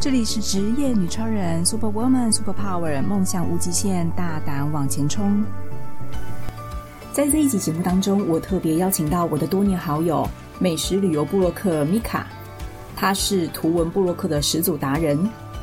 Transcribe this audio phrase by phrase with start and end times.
[0.00, 5.42] 这里是职业女超人，Super Woman Super Power，梦想无极限，大胆往前冲。
[7.12, 10.24] 在这一集节目当中，我特别邀请到我的多年好友，
[10.60, 12.22] 美食旅游部落客 Mika，
[12.94, 15.18] 她是图文部落客的始祖达人。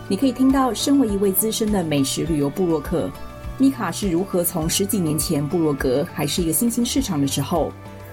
[0.09, 3.09] 你可以听到，身为一位资深的美食旅游部落客
[3.57, 7.71] ，Mika 是如何从十几年前部落格还是一个新兴市场的时候，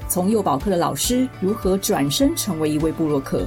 [0.09, 3.45] 从幼保课的老师如何转身成为一位部落客。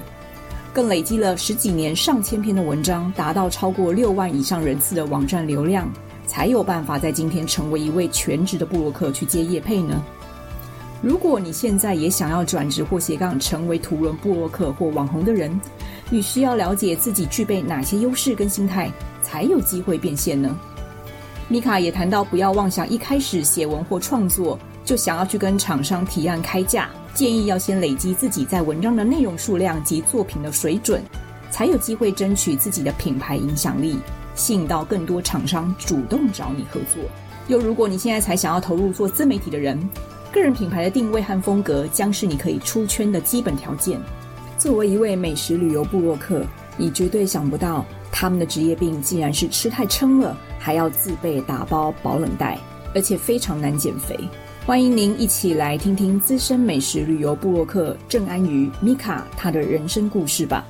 [0.76, 5.90] 更累积了十几年上千篇的文章，达到超过六万以上人次的网站流量，
[6.28, 10.04] 才有办法在今天成为一位全职的部落客去接业配呢。
[11.02, 15.58] 如果你现在也想要转职或斜杠成为图文部落客或网红的人，
[16.10, 18.92] 你需要了解自己具备哪些优势跟心态，
[19.24, 20.54] 才有机会变现呢
[21.48, 26.90] 米卡也谈到，不要妄想一开始写文或创作就想要去跟厂商提案开价。
[27.16, 31.02] 建议要先累积自己在文章的内容数量及作品的水准，
[31.50, 33.98] 才有机会争取自己的品牌影响力，
[34.36, 37.02] 吸引到更多厂商主动找你合作。
[37.48, 39.80] 又如果你现在才想要投入做自媒体的人，
[40.30, 43.98] 个人品牌的定位和风格将是你可以出圈的基本条件。
[44.58, 46.46] 作为一位美食旅游部落客，
[46.76, 52.60] 你绝对想不到他们的职业病竟然是吃太撑了，还要自备打包保冷袋，
[52.94, 54.20] 而且非常难减肥。
[54.66, 60.66] 欢迎您一起来听听资深美食旅游部落客郑安瑜 Mika 她的人生故事吧。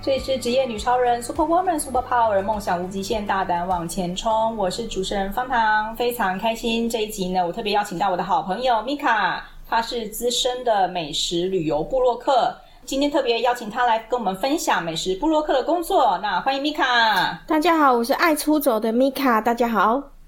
[0.00, 4.56] 这里是职业女超人 Super Woman Super Power，梦想无极限，大胆往前冲。
[4.56, 12.56] 我是主持人方糖，非常开心这一集呢，我特别邀请到我的好朋友 Mika，她是资深的美食旅游部落客。
[12.86, 16.18] 今天特别邀请她来跟我们分享美食部落客的工作。
[16.22, 17.36] 那欢迎 Mika。
[17.46, 19.42] 大家好，我是爱出走的 Mika。
[19.42, 20.19] 大家好。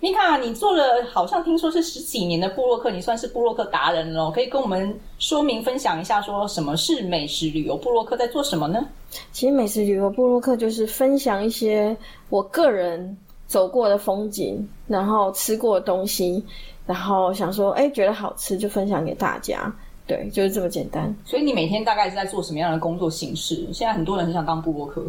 [0.00, 8.82] Mika，你做了好像听说是十几年的布洛克，你算是布洛克达人了，可以跟我们说明分享一下，说什么是美食旅游布洛克，在做什么呢？
[9.30, 11.94] 其实美食旅游布洛克就是分享一些
[12.30, 13.14] 我个人
[13.46, 16.42] 走过的风景，然后吃过的东西，
[16.86, 19.70] 然后想说，哎，觉得好吃就分享给大家，
[20.06, 21.14] 对，就是这么简单。
[21.26, 23.68] 所以你每天大概是在做什么样的工作形式？
[23.70, 25.04] 现在很多人很想当布洛克。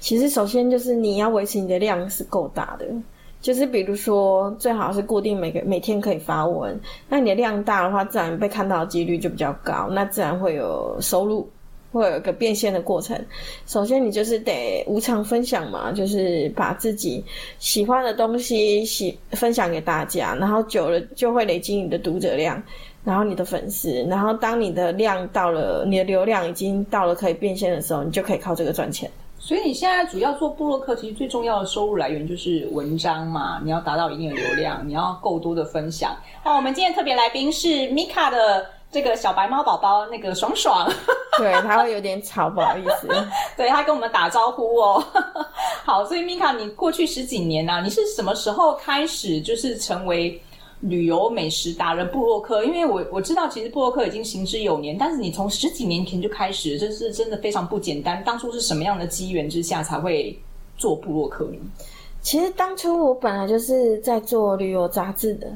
[0.00, 2.84] 其实首先就是你要维持你的量是够大的。
[3.44, 11.46] 就是比如说，最好是固定每个每天可以发文，那你的量大的话，自然被看到的几率就比较高，那自然会有收入，
[11.92, 13.22] 会有一个变现的过程。
[13.66, 17.22] 首先，你就是得无偿分享嘛，就是把自己
[17.58, 22.62] 喜欢的东西喜分享给大家，然后久了就会累积你的读者量，
[23.04, 29.10] 然后你的粉丝，然后当你的量到了，你的流量已经到了可以变现的时候，你就可以靠这个赚钱。
[29.46, 33.60] 所以你现在主要做部落客，其实最重要的收入来源就是文章嘛。
[33.62, 36.16] 你要达到一定的流量，你要够多的分享。
[36.42, 40.90] 好，我们今天特别来宾是 Mika 的这个小白猫宝宝，那个爽爽。
[41.36, 43.06] 对，他会有点吵，不好意思。
[43.54, 45.04] 对，他跟我们打招呼哦。
[45.84, 50.40] 好，所以 Mika，你过去十几年啊，你是什么时候开始就是成为？
[50.86, 58.22] 旅游美食达人部落客，因为我我知道其实部落客已经行之有年，但是你从十几年前就开始，这是真的非常不简单。
[58.22, 60.38] 当初是什么样的机缘之下才会
[60.76, 61.58] 做部落客呢？
[62.20, 65.50] 其实当初我本来就是在做旅游杂志的，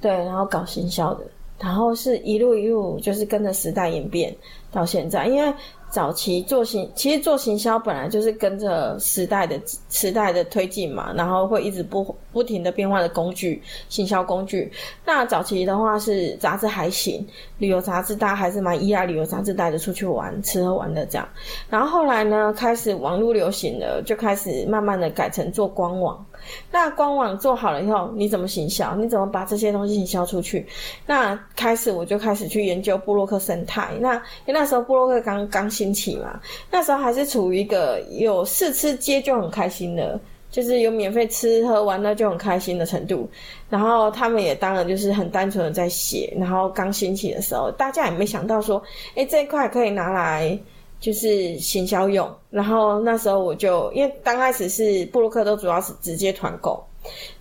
[0.00, 1.24] 对，然后搞行销的，
[1.58, 4.34] 然后是一路一路就是跟着时代演变
[4.70, 5.52] 到现在，因为。
[5.92, 9.60] 早期做行，其实做行销本来就是跟着时代的
[9.90, 14.72] 时代的推进嘛，然后会一直不不停的变化的工具，行销工具。
[15.04, 17.24] 那早期的话是杂志还行，
[17.58, 21.28] 旅游杂志大家还是蛮依赖旅游杂志带着出去玩，吃喝玩乐这样。
[21.68, 26.24] 然后后来呢，开始网络流行了，就开始慢慢的改成做官网。
[26.70, 28.94] 那官网做好了以后，你怎么行销？
[28.96, 30.66] 你怎么把这些东西行销出去？
[31.06, 33.88] 那开始我就开始去研究布洛克生态。
[34.00, 34.14] 那
[34.46, 40.18] 因为那时候布洛克刚刚兴起嘛，那时候还是处于一个有试吃街就很开心的，
[40.50, 43.28] 就是有免费吃喝玩乐就很开心的程度。
[43.68, 46.32] 然后他们也当然就是很单纯的在写。
[46.38, 48.82] 然后刚兴起的时候，大家也没想到说，
[49.14, 50.58] 诶，这一块可以拿来。
[51.02, 56.80] 就是行销用，然后那时候我就因为刚开始是部落客都主要是直接团购，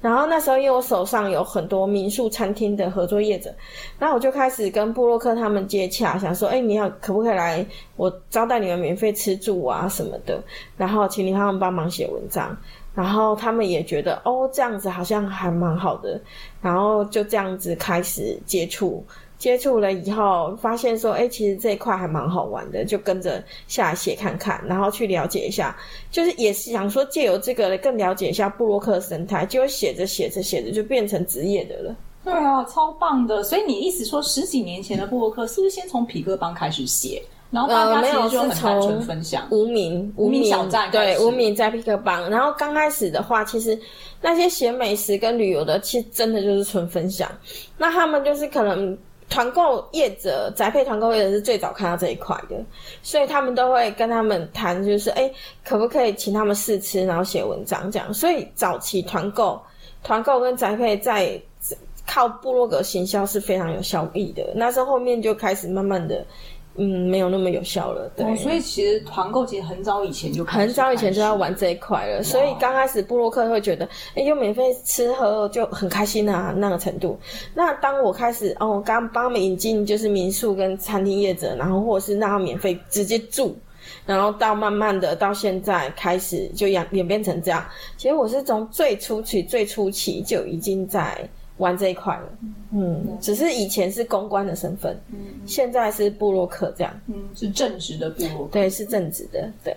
[0.01, 3.53] 然后那时候因为我手上有很多民宿餐厅的合作业者，
[3.99, 7.63] 那我就开始跟部落客他们接洽，想说，哎，你好，可不可以来
[7.97, 10.43] 我招待你们免费吃住啊什么的，
[10.75, 12.57] 然后请你他们帮忙写文章，
[12.95, 16.19] 然后他们也觉得哦这样子好像还蛮好的，
[16.63, 19.05] 然后就这样子开始接触。
[19.41, 25.75] 接触了以后，发现说，哎，其实这一块还蛮好玩的，就跟着下来写看看，然后去了解一下，
[26.11, 31.95] 就是也是想说借由这个更了解一下布洛克生态，结果写着写着写着就变成职业的了。
[32.23, 33.41] 对啊，超棒的！
[33.41, 43.75] 所以你意思说，十几年前的布洛克是不是先从匹克邦开始写，然后大家其实就很单纯分享，无名无名小站对无名在 Pick 帮，然后刚开始的话，其实
[44.21, 47.27] 那些写美食跟旅游的，其实真的就是纯分享。
[47.75, 48.95] 那他们就是可能
[49.31, 52.55] 团购业者、宅配团购业者是最早看到这一块的，
[53.01, 55.31] 所以他们都会跟他们谈，就是哎，
[55.63, 58.13] 可不可以请他们试吃，然后写文章这样。
[58.13, 59.59] 所以早期团购、
[60.03, 61.41] 团购跟宅配在
[62.05, 64.45] 靠部落格行销是非常有效益的。
[64.53, 66.25] 那时候后面就开始慢慢的。
[66.75, 68.09] 嗯，没有那么有效了。
[68.15, 72.23] 对，哦、所以其实团购其实很早以前就很早以前就要玩这一块了。
[72.23, 77.19] 所以刚开始布洛克会觉得，哎，有免费吃喝就很开心啊，那个程度。
[77.53, 83.53] 那当我开始哦，刚帮他们引进就是民宿跟餐厅业者，然后或者是让他免费直接住，
[84.05, 87.65] 然后到慢慢的到现在开始就演演变成这样。
[87.97, 91.29] 其实我是从最初期最初期就已经在。
[91.61, 92.29] 玩这一块了，
[92.73, 99.75] 嗯，嗯，只是以前是公关的身份，嗯，现在是布洛克这样，嗯，是正直的布洛克，对，是正直的，对。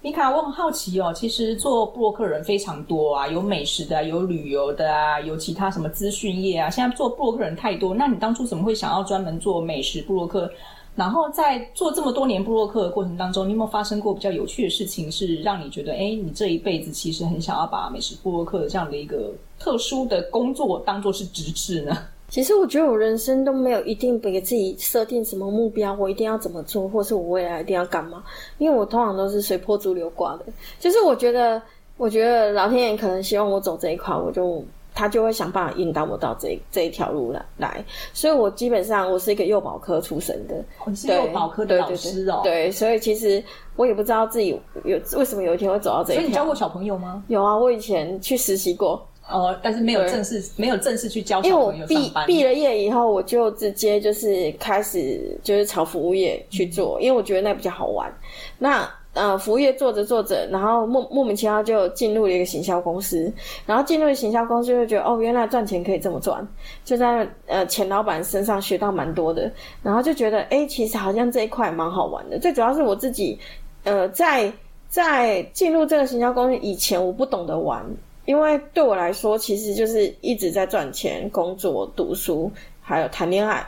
[0.00, 10.50] 米卡，我很好奇哦，其实做布洛克人非常多啊，有美食的，有旅游的啊，有其他什么资讯业啊，现在做布洛克人太多，那你当初怎么会想要专门做美食部落客？
[10.94, 21.96] 然后在做这么多年部落客的过程当中，你有没有发生过比较有趣的事情，是让你觉得，哎，你这一辈子其实很想要把美食部落客这样的一个特殊的工作当做是职志呢？
[22.28, 28.22] 其实我觉得我人生都没有一定给自己设定什么目标，我一定要怎么做，或是我未来一定要干嘛，
[28.58, 30.44] 因为我通常都是随波逐流挂的。
[30.78, 31.60] 就是我觉得，
[31.96, 34.64] 我觉得老天爷可能希望我走这一块，我就。
[34.94, 40.64] 他就会想办法引导我到这这一条路来来，所以我基本上我是一个幼保科出身的，
[41.12, 43.42] 幼保科的老师哦，对，所以其实
[43.74, 46.20] 我也不知道自己有为什么有一天会走到这一条。
[46.20, 47.24] 所以你教过小朋友吗？
[47.26, 48.92] 有啊，我以前去实习过，
[49.28, 51.88] 哦、呃，但是没有正式没有正式去教小朋友上班。
[51.88, 58.12] 因为我毕毕了业以后，我就直接就是开始就是朝服务业去做，嗯、因为我觉得那比较好玩。
[58.58, 63.32] 那呃，服务业做着做着，然后莫莫名其妙就进入了一个行销公司，
[63.64, 66.46] 然后进入了行销公司就觉得哦，原来赚钱可以这么赚，
[66.84, 69.50] 就在呃前老板身上学到蛮多的，
[69.82, 72.38] 然后就觉得哎，其实好像这一块蛮好玩的。
[72.38, 73.38] 最主要是我自己，
[73.84, 74.52] 呃，在
[74.88, 77.84] 在进入这个行销公司以前，我不懂得玩，
[78.26, 82.50] 因为对我来说，其实就是一直在赚钱、工作、读书，
[82.80, 83.64] 还有谈恋爱。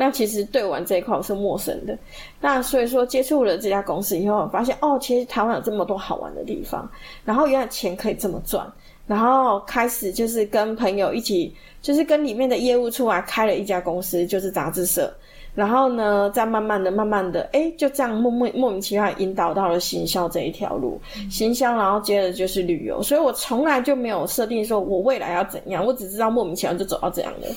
[0.00, 1.94] 那其实对玩这一块我是陌生的，
[2.40, 6.90] 那所以说接触了这家公司以后，发现哦，其实台湾有这么多好玩的地方，
[7.22, 8.66] 然后原来钱可以这么赚，
[9.06, 15.12] 然后开始就是跟朋友一起，就是跟里面的业务出来开了一家公司，就是杂志社，
[15.54, 20.98] 然后呢，再慢慢的、慢慢的，诶，就这样莫莫莫名其妙引导到了行销这一条路，
[21.30, 27.48] 行销，然后接着就是旅游，所以我从来就没有设定说我未来要怎样，我只知道莫名其妙就走到这样的，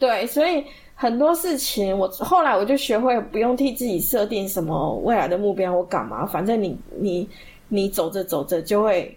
[0.00, 0.64] 对，所以。
[0.94, 6.24] 很多事情，我后来我就学会不用替自己设定什么未来的目标，我干嘛？
[6.24, 7.28] 反正你你
[7.68, 9.16] 你走着走着就会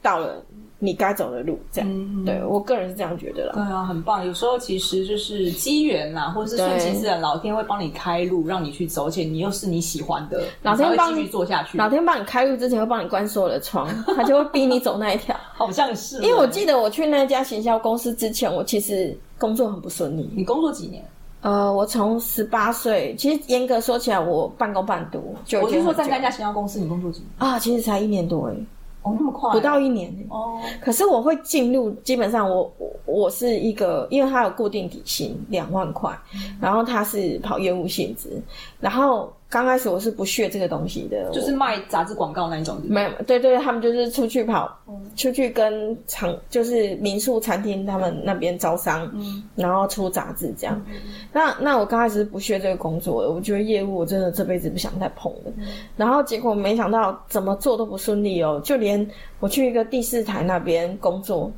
[0.00, 0.40] 到了
[0.78, 1.90] 你该走的路，这样。
[1.90, 3.52] 嗯、对我个人是这样觉得啦。
[3.54, 4.24] 对啊，很棒。
[4.24, 11.76] 有时候其实就是机缘啦，或者是顺其自然，老天会帮你开路，让你去走，而且你又是你喜欢的，老天帮你继续做下去。
[11.76, 15.34] 老天帮你开路之前会帮你关所有的窗，他就会逼你走那一条。
[15.52, 19.18] 好像是，因为我记得我去那家行销公司之前，我其实。
[19.38, 20.28] 工作很不顺利。
[20.34, 21.04] 你工作几年？
[21.40, 25.34] 呃，我从十八岁，其实严格说起来，我半工半读。
[25.44, 27.28] 就我听说在那家行销公司，你工作几年？
[27.38, 28.66] 啊，其实才一年多诶。
[29.02, 29.52] 哦，那么快？
[29.52, 30.60] 不到一年哦。
[30.80, 38.42] 可是我会进入，基本上我我我是一个，因为它有固定底薪两万块，嗯、然后它是跑业务性质，
[38.80, 39.32] 然后。
[39.50, 42.78] 刚开始我是不屑这个东西的，就是卖杂志广告那一种。
[42.84, 50.78] 没有，对对，他们就是出去跑，嗯、出去跟厂，就是民宿、餐厅他们那边招商，嗯、然后出杂志这样。
[50.86, 50.96] 嗯、
[51.32, 55.52] 那那我刚开始是不屑这个工作的，我觉得业务我真的这辈子不想再碰了。
[55.56, 59.08] 嗯、然后结果没想到怎么做都不顺利哦，就连
[59.40, 61.50] 我去一个第四台那边工作，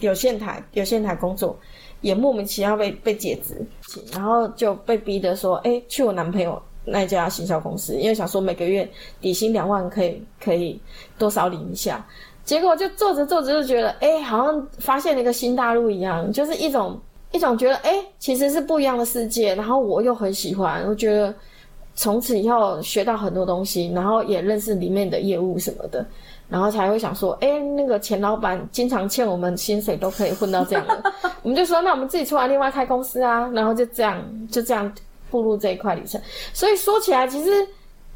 [0.00, 1.58] 有线台有线台工作，
[2.02, 3.56] 也莫名其妙被被解职，
[4.12, 6.62] 然后就被逼的说，哎，去我男朋友。
[6.84, 8.88] 那家行销公司，因为想说每个月
[9.20, 10.80] 底薪两万可以可以
[11.18, 12.04] 多少领一下，
[12.44, 19.54] 结果就做着做着就觉得，哎、好像发现了一个新大陆一样，就是一种一种觉得，哎、其实是不一样的世界。
[19.54, 21.32] 然后我又很喜欢，我觉得
[21.94, 26.04] 从此以后学到很多东西，然后也认识里面的业务什么的，
[26.48, 31.12] 然后才会想说，哎、那个钱老板经常欠我们薪水，都可以混到这样的，
[31.42, 34.20] 我们就说，那我们自己出来另外开公司啊，然后就这样
[34.50, 34.92] 就这样。
[35.32, 36.20] 步入这一块旅程，
[36.52, 37.66] 所以说起来，其实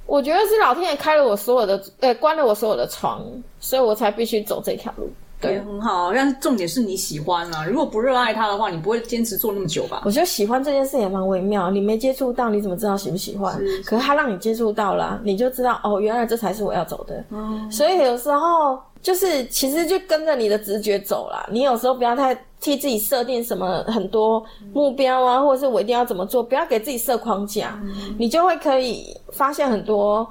[0.04, 3.24] 我觉得是老天爷开了我所有的，呃，关了我所有的窗，
[3.58, 5.10] 所以我才必须走这条路。
[5.40, 6.12] 对，也很好。
[6.12, 10.02] 但是重点是你喜欢啊，如果不热爱它的话，你不会坚持做那么久吧？
[10.04, 13.56] 我觉得喜欢这件事也蛮微妙，你没接触到，你怎么知道喜不喜欢？
[13.58, 17.24] 是可是它让你接触到了，你就知道哦，原来这才是我要走的。
[17.30, 21.46] 嗯，所以有时候就是其实就跟着你的直觉走啦。
[21.52, 30.26] 你有时候不要太替自己设定什么很多目标啊，或者是我一定要怎么做，不要给自己设框架，嗯、你就会可以发现很多。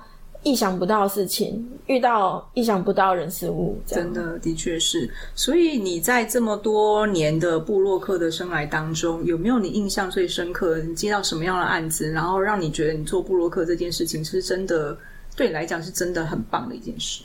[0.46, 5.10] 意想不到的事情，遇到意想不到的人事物，真的的确是。
[5.34, 10.78] 所以你在这么多年的布洛克的生涯当中，有没有你印象最深刻？
[10.78, 14.96] 你接到什么样的案子，然后让你觉得你做布洛克这件事情是真的
[15.36, 17.24] 对你来讲是真的很棒的一件事？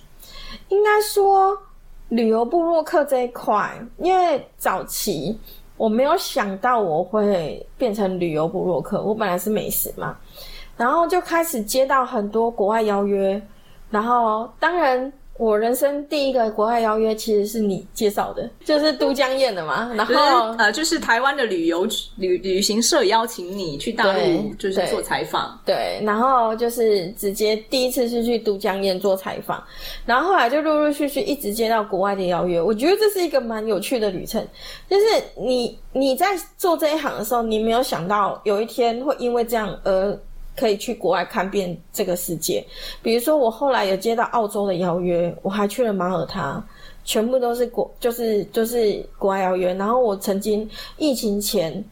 [0.70, 1.54] 应该说
[2.08, 5.38] 旅游布洛克这一块，因为早期
[5.76, 10.16] 我没有想到我会变成旅游布洛克，我本来是美食嘛。
[10.80, 13.38] 然后就开始接到很多国外邀约，
[13.90, 19.92] 然后当然我人生第一个国外邀约其实是你介绍的，就是都江堰的嘛。
[19.94, 25.74] 然后、就是、呃，就是台湾的旅游旅旅行社邀请你去大陆，就是做采访对。
[25.74, 29.62] 对，然后就是直接第一次是去都江堰做采访，
[30.06, 32.58] 然后后来就陆陆续续一直接到国外的邀约。
[32.58, 34.42] 我觉得这是一个蛮有趣的旅程，
[34.88, 35.04] 就是
[35.36, 40.18] 你你在做这一行的时候，你没有想到有一天会因为这样而。
[40.60, 42.62] 可以去国外看遍这个世界，
[43.02, 46.62] 比如说我后来有接到澳洲的邀约，我还去了马耳他，
[47.02, 49.72] 全部都是国，就是就是国外邀约。
[49.72, 51.82] 然后我曾经疫情前，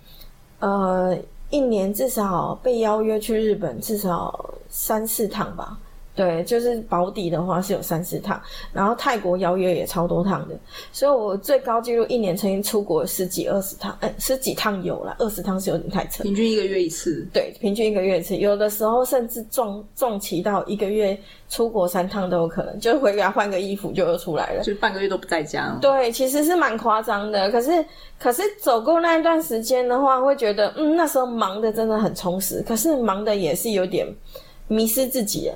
[0.58, 1.16] 呃，
[1.48, 5.78] 一年至少被邀约去日本至少三四趟吧。
[6.18, 8.40] 对，就是保底的话是有三四趟，
[8.72, 10.58] 然后泰国邀约也超多趟的，
[10.90, 16.24] 所以我最高纪录一年曾经出国十几二十趟，哎，十几趟有了，二十趟是有点太扯。
[16.24, 17.24] 平均一个月一次。
[17.32, 21.16] 对，平均一个月一次，有的时候甚至重重骑到一个月
[21.48, 25.78] 出国三趟都有可能，就回家换个衣服就又出来了，就半个月都不在家哦。
[25.80, 27.70] 对，其实是蛮夸张的，可是
[28.18, 34.04] 可是走过那一段时间的话，会觉得嗯，那时候忙的真的很充实，可是忙的也是有点
[34.66, 35.48] 迷失自己。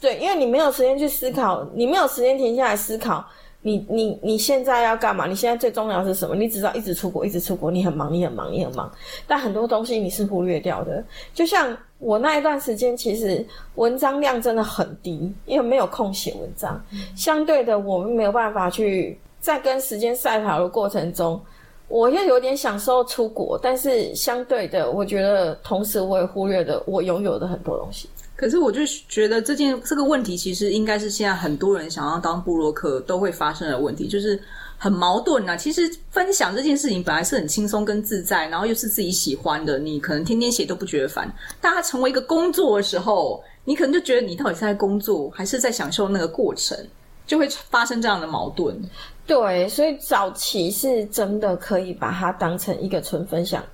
[0.00, 3.24] 对，因为你没有时间去思考，你没有时间停下来思考，
[3.62, 5.26] 你你你现在要干嘛？
[5.26, 6.36] 你现在最重要是什么？
[6.36, 8.90] 你只知道一直出国，一直出国，你很忙，你很忙，你很忙，
[9.26, 11.02] 但很多东西你是忽略掉的。
[11.34, 16.80] 就像我那一段时间，其实文章量真的很低，因为没有空写文章。
[17.16, 21.40] 相对的，我们没有办法去在跟时间赛跑的过程中，
[21.88, 28.08] 我又有点享受出国，但是相对的，我觉得同时我也忽略了我拥有的很多东西。
[28.38, 34.40] 可是我就觉得这件这个问题，其实应该是现在很多人想要当部落客都会发生的问题，就是
[34.76, 35.56] 很矛盾呐、啊。
[35.56, 41.28] 其实分享这件事情本来是很轻松跟自在，然后又是自己喜欢的，你可能天天写都不觉得烦。
[41.60, 46.78] 当它成为一个工作的时候，你可能就觉得你到底是在工作，还是在享受那个过程，
[47.26, 48.80] 就会发生这样的矛盾。
[49.26, 53.64] 对，所以早期是真的可以把它当成一个纯分享。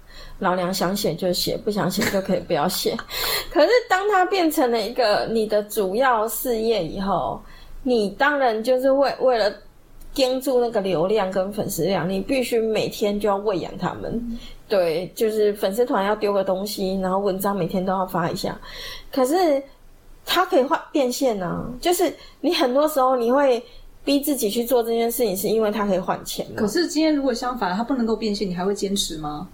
[0.40, 2.96] 老娘想写就写，不想写就可以不要写。
[3.52, 7.40] 可是当它变成了一个你的主要事业以后，
[7.82, 9.52] 你当然就是为为了
[10.12, 14.12] 盯住那个流量跟粉丝量，你必须每天就要喂养他们。
[14.12, 14.38] 嗯、
[14.68, 18.60] 对，就是粉丝团要丢个东西，然后文章每天都要发一下。
[19.12, 19.62] 可是
[20.24, 23.62] 它可以换变现啊，就是你很多时候你会
[24.04, 26.46] 逼自己去做这件事情，是因为它可以换钱。
[26.54, 29.48] 可是今天如果相反，它不能够变现，你还会坚持吗？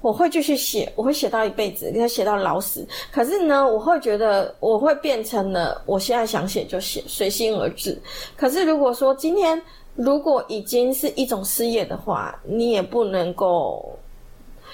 [0.00, 2.86] 我会继续写，我会写到一辈子，给他写到老死。
[3.10, 8.00] 可是呢，我会觉得我会变成了，我现在想写就写，随心而至。
[8.36, 9.60] 可是如果说今天
[9.94, 13.98] 如果已经是一种事业的话，你也不能够，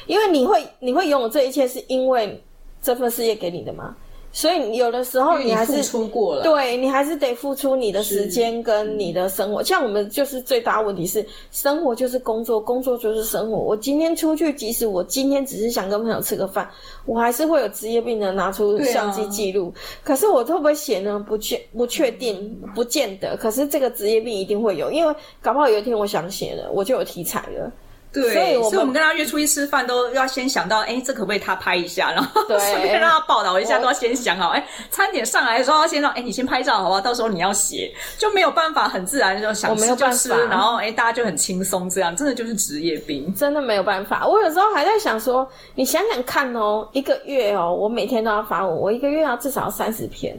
[0.06, 2.42] 因为你会你会拥有这一切，是因为
[2.82, 3.96] 这份事业给你的吗？
[4.32, 9.62] 所以有的时候你还是你付出过了，对，你还是得付出你的时间跟你的生活。
[9.62, 13.58] 像我们就是最大问题是，生活就是工作，工作就是生活。
[13.58, 16.66] 我今天出去，即使我今天只是想跟朋友吃个饭，
[17.04, 19.70] 我还是会有职业病的拿出相机记录。
[19.76, 21.22] 啊、可是我会不会写呢？
[21.28, 23.36] 不确不确定，不见得。
[23.36, 27.70] 可是这个职业病一定会有，因为搞不好有一天我想写了，我就有题材了。
[28.12, 34.50] 对，所以，我们跟他约出去吃饭，都要先想到，哎，这可不可以他拍一下，然后 顺便让他报道一下，都要先想好。
[34.50, 37.00] 哎，餐点上来的时候要先让，哎，你先拍照好不好？
[37.00, 44.26] 到时候你要写，就没有办法很自然就想吃就吃，然后哎，大家就很轻松，这样真的就是职业病，真的没有办法。
[44.26, 50.36] 我有时候还在想说，你想想看哦，一个月哦，我每天都要发文，我一个月要至少三十篇，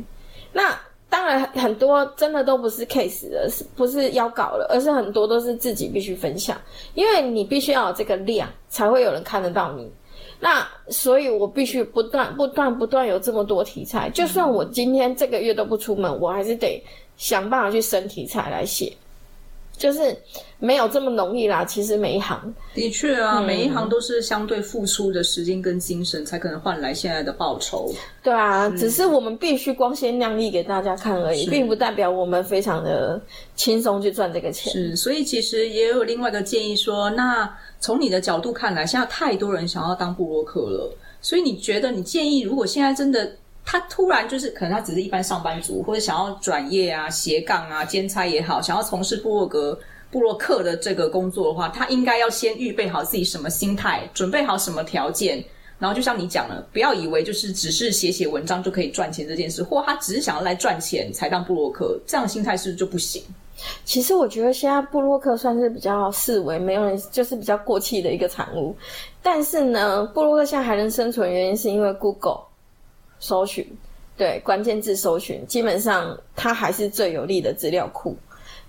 [0.51, 0.74] 那。
[1.13, 6.60] 当然，很多真的都不是 case 的，是不是要搞了，而是很多都是自己必须分享，
[6.96, 9.88] 因为你必须要有这个量，才会有人看得到你。
[10.39, 14.10] 那所以，我必须不断、不断、不断有这么多题材。
[14.10, 16.84] 就算我今天这个月都不出门，我还是得
[17.15, 18.91] 想办法去生题材来写。
[19.77, 20.15] 就是
[20.60, 21.65] 没有这么容易啦。
[21.65, 27.92] 其实每一行的确啊，嗯、每一行都是相对付出的时间跟精神，才可能换来现在的报酬。
[28.22, 33.22] 对啊，嗯、只是我们必须光鲜亮丽给大家看而已，并不代表我们非常的
[33.56, 34.72] 轻松去赚这个钱。
[34.72, 43.36] 是，所以其实也有另外一个建议说，那从你的角度看来，现在太多人想要当布洛克了，所以你觉得你建议，如果现在真的。
[43.65, 49.79] 他突然就是，可能他只是一般上班族，或者想要转业啊、斜杠啊、兼差也好，想要从事部落格、
[50.12, 55.43] 部落客的这个工作的话，他应该要先预备好自己什么心态，准备好什么条件，
[55.79, 63.24] 然后就像你讲了，不要以为就是只是写写文章就可以赚钱这件事，或他只是想要来赚钱才当部落客，这样心态是不是就不行？
[63.86, 68.75] 其实我觉得现在部落客算是比较式微，没有人就是比较过气的一个产物。
[69.22, 72.41] 但是呢，部落客现在还能生存，原因是因为 Google。
[73.24, 73.65] 搜寻，
[74.18, 78.13] 对，关键字搜寻，基本上它还是最有力的资料库。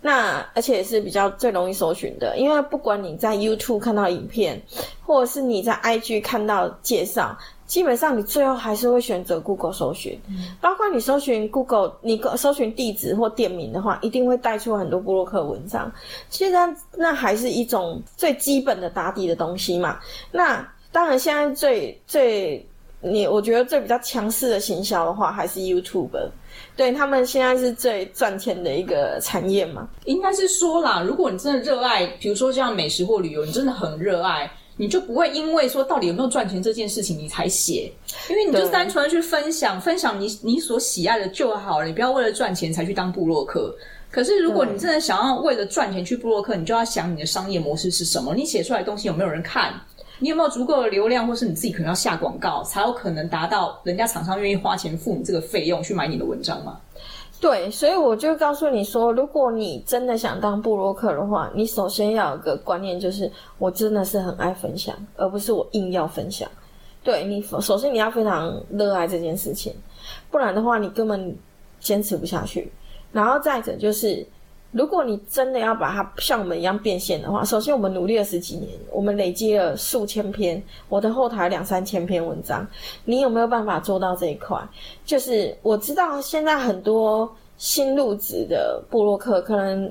[0.00, 4.62] 那而且也是比较最容易搜寻的，因为不管你在 YouTube 看到影片，
[5.04, 10.20] 或者是你在 IG 看到介绍，基本上你最后还是会选择 Google 搜寻。
[10.28, 15.90] 嗯、包括你搜寻 Google，你搜寻地址或店名的话，一定会带出很多布洛克文章。
[16.28, 19.98] 其实那，那还是一种最基本的打底的东西嘛。
[20.30, 22.64] 那当然，现在最最。
[23.04, 26.08] 你我觉得最比较强势的行销的话，还是 YouTube，
[26.74, 29.86] 对，他们现在是最赚钱的一个产业嘛。
[30.06, 37.92] 应该是说啦，如果你真的热爱，比如说像美食或旅游，你真的很热爱，你就不会因为说到底有没有赚钱这件事情你才写，
[38.30, 43.74] 因为你就单纯去分享，分享你你所喜爱的就好了，你不要为了赚钱才去当部落客。
[44.10, 49.74] 可是如果你真的想要为了赚钱去部落客，你就要想你的商业模式是什么，你写出来的东西有没有人看？
[50.24, 56.80] 你有没有足够的流量，或是你自己可能要下广告，才有可能达到人家厂商愿意花钱付你这个费用去买你的文章吗？
[57.42, 66.48] 对，所以我就告诉你说，如果你真的想当布洛克的话，你首先要有个观念，就是我真的是很爱分享，而不是我硬要分享。
[67.02, 69.74] 对，你首先你要非常热爱这件事情，
[70.30, 71.36] 不然的话你根本
[71.80, 72.72] 坚持不下去。
[73.12, 74.26] 然后再者就是。
[74.74, 82.66] 如果你真的要把它像我们一样变现的话，首先我们努力了十几年，我们累积了数千篇，我的后台两三千篇文章，
[83.04, 84.60] 你有没有办法做到这一块？
[85.06, 89.88] 就是我知道现在很多新入职的部落客，可能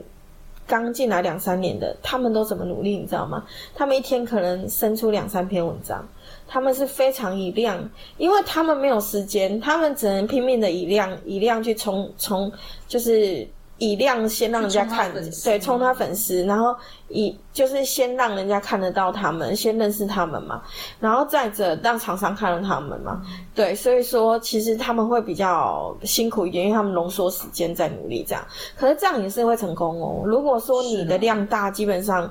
[0.67, 3.45] 刚进来两三年的，他们都怎么努力，你知道吗？
[3.73, 6.05] 他们一天可能生出两三篇文章，
[6.45, 12.51] 他们是非常以量，因为他们没有时间，他们只能拼命的以量以量去冲冲，
[12.85, 13.47] 就是。
[13.83, 15.11] 以量先让人家看，
[15.43, 16.73] 对，冲他粉丝，然后
[17.09, 20.61] 以就是先让人家看得到他们，先认识他们嘛，
[21.01, 23.21] 然后再者让厂商看到他们嘛，
[23.53, 28.41] 对，所以说其实他们会比较辛苦一点，因为他们浓缩时间在努力这样，
[28.77, 30.23] 可是这样也是会成功哦。
[30.25, 32.29] 如果说你的量大，基本上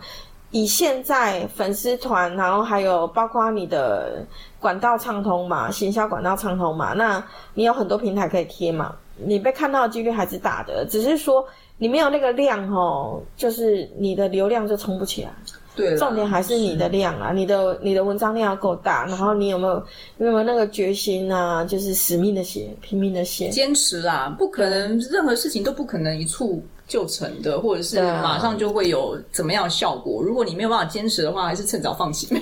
[0.52, 4.24] 以现在粉丝团，然后还有包括你的
[4.58, 8.94] 管道畅通嘛，行销管道畅通嘛，那你有很多平台可以贴嘛。
[9.16, 11.46] 你被看到的几率还是大的，只是说
[11.79, 15.31] 你没有那个量哦，就是你的流量就冲不起来。
[15.75, 19.75] 对，重点还是你的量啊，你的你的文章量要够大，然后你有没有
[20.18, 21.64] 有没有那个决心啊？
[21.64, 26.61] 就是使命的写，拼命的写，坚持啦，不可能，任何事情都不可能一蹴
[26.92, 30.20] 就成的，或者是马上就会有怎么样的效果。
[30.20, 32.26] 啊、如果你没有办法坚持的话，还是趁早放弃。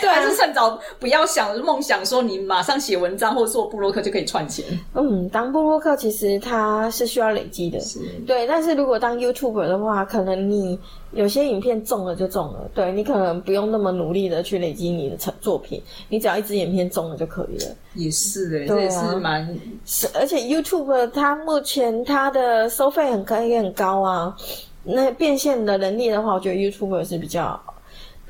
[0.00, 4.64] 对、啊，还是趁早不要想梦想说你马上写文章或做布洛克就可以赚钱。
[4.94, 8.46] 嗯，当布洛克其实它是需要累积的，是对。
[8.46, 10.78] 但是如果当 YouTuber 的话，可能你。
[11.12, 17.76] 有些影片中了就中了，对，你可能不用那么努力的去累积你的成作品，你只要一支影片中了就可以了。
[17.94, 24.36] 也是诶、欸，对啊、这也是蛮是，而且 YouTube 它目前它的收费很可以很高啊，
[24.84, 27.60] 那变现的能力的话，我觉得 YouTube 是比较。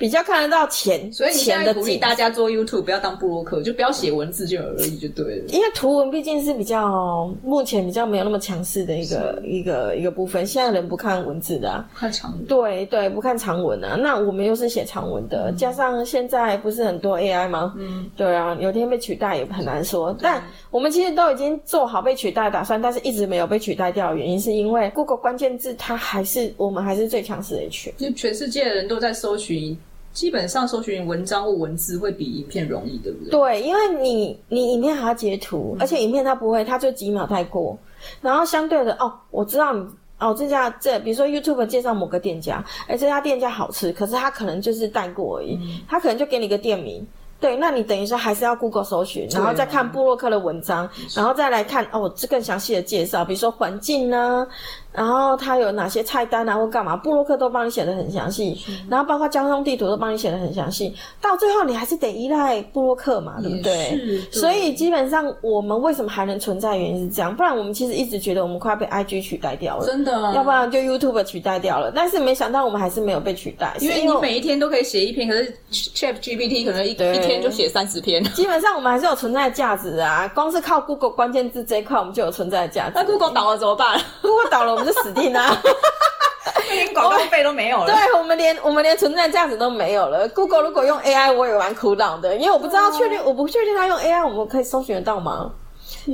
[0.01, 5.45] 比较看得到钱，所以你现在鼓励大家做 YouTube，不要当布洛克，就不要写文字就而已就对了。
[5.49, 10.47] 因为图文毕竟是比较目前比较没有那么强势的一个一个一个部分。
[10.47, 12.47] 现在人不看文字的、啊，看长文。
[12.47, 13.95] 对对，不看长文啊。
[13.95, 17.75] 那我们又是写长文的，嗯、加上现在不是很多 AI 吗？
[17.77, 20.17] 嗯，对啊，有天被取代也很难说。
[20.19, 29.77] 但我们其实都已经做好被取代的打算，但是一直没有被取代掉的原因，是因为 Google 关键字它还是我们还是最强势的一群，就全世界的人都在搜寻。
[30.13, 33.31] 基本上搜寻文章或文字会比影片容易，对不对？
[33.31, 37.79] 对，因为你你影片还要截图，嗯、而且影片它不会，它就几秒带过。
[38.21, 39.87] 然后相对的，哦，我知道你
[40.19, 47.07] 哦，这家这比如说 YouTube 介绍某个店家，哎，这家店家好吃，可是它可能就是带过而已，嗯、他可能就给你个店名，
[47.39, 54.47] 对，那你等于说还是要 Google 搜寻，然后再看布洛克的文章，然后再来看哦，这更详细的介绍，比如说环境呢。
[54.93, 56.97] 然后它有哪些菜单啊，或干嘛？
[56.97, 60.95] 布洛克都帮你写的很详细，然后包括交通地图都帮你写的很详细。
[61.21, 63.91] 到最后你还是得依赖布洛克嘛，对不对？
[63.97, 64.21] 对。
[64.33, 67.35] 所以基本上我们为什么还能存在，原因是这样。
[67.35, 70.13] 不然我们其实一直觉得我们快要被 IG 取代掉了，真的。
[70.35, 71.93] 要不然就 YouTube 取代掉了。
[71.95, 78.25] 但是没想到我们还是没有被取代，因为你每一天都可以写一篇，可是 ChatGPT 可能一一天就写三十篇。
[78.35, 82.93] 基本上我们还是有存在的价值啊，光是靠 Google 关键字这一块，我们就有存在的价值。
[82.97, 84.80] 那 Google 倒了怎么办？Google 倒了。
[84.81, 85.63] 我们就死定了，
[86.73, 87.87] 连广告费都没有了。
[87.87, 90.27] 对，我们连我们连存在价值都没有了。
[90.31, 95.53] Google 如果用 AI，我也蛮苦恼的，因为我不知道确定，我不确定他用 AI，我们可以搜寻得到吗？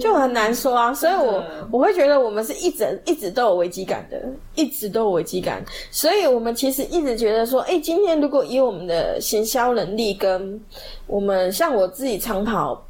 [0.01, 0.93] 就很难说啊。
[0.93, 4.21] 所以我我会觉得我们是一直一直都有危机感的，
[4.57, 5.65] 一直都有危机感。
[5.93, 10.61] 所以我们其实一直觉得说，哎，今天如果以我们的行销能力，跟
[11.07, 12.85] 我们像我自己长跑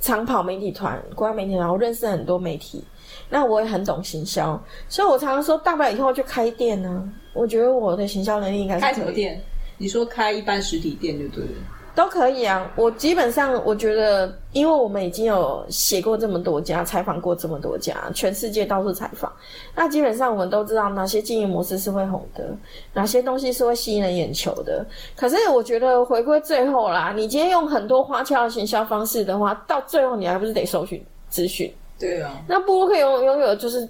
[0.00, 2.84] 长跑媒体团，国外媒体团，我认识很多媒体。
[3.30, 6.98] 那我也很懂行销，所以我常常说，大不了以后就开店呢、啊。
[7.32, 9.40] 我觉得我的行销能力应该是开什么店？
[9.78, 11.50] 你说开一般实体店就对了，
[11.94, 12.68] 都可以啊。
[12.74, 19.32] 我基本上我觉得，因为我们已经有写过这么多家，采访过这么多家，全世界到处采访，
[19.76, 22.52] 那基本上我们都知道哪些经营模式是会红的，
[22.92, 24.84] 哪些东西是会吸引人眼球的。
[25.16, 31.72] 可是我觉得回归最后啦，你今天用很多花俏的行销方式的话，到最后你还不是得搜寻资讯。
[32.00, 33.88] 对啊，那部落客拥拥有就是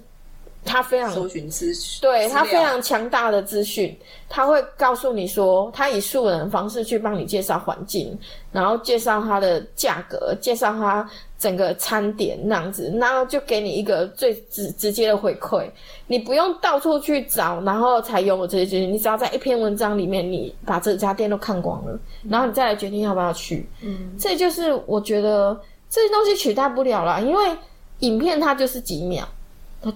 [0.63, 3.97] 他非常搜寻资讯，对他非常强大的资讯，
[4.29, 8.19] 他会告诉你说，他以素人的方式去帮你介绍环境，
[8.53, 15.65] 然后介绍他的价格，介绍他整个餐点那样子，然后就给你一个最直直接的回馈，
[16.09, 23.67] 你不用到处去找，然后才拥有这些资讯，你只要在一篇文章里面，你把这家店都看光了，然后你再来决定要不要去。
[23.81, 27.57] 嗯，这就是我觉得这些东西取代不了了，因为。
[28.01, 29.27] 影片它就是几秒，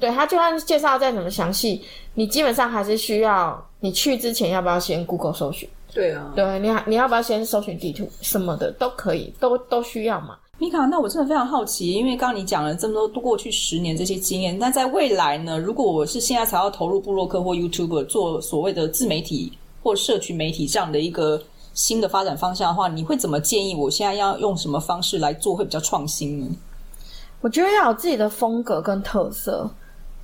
[0.00, 1.82] 对，它就算介绍再怎么详细，
[2.14, 5.68] 你基本上还是需要你去之前要不要先 Google 搜寻？
[5.92, 10.36] 对啊，对，你你要不要先搜寻地图什么的都可以，都都需要嘛。
[10.58, 15.58] 米卡，那我真的非常好奇，因为刚刚你讲了这么多过去十年这些经验，那在未来呢？
[15.58, 21.42] 如果我是现在才要投入部落客或 YouTube 做所谓的自媒体或社群媒体这样的一个
[21.74, 26.56] 新的发展方向的话，你会怎么建议我现在要用什么方式来做会比较创新呢？
[27.44, 29.68] 我觉得要有自己的风格跟特色，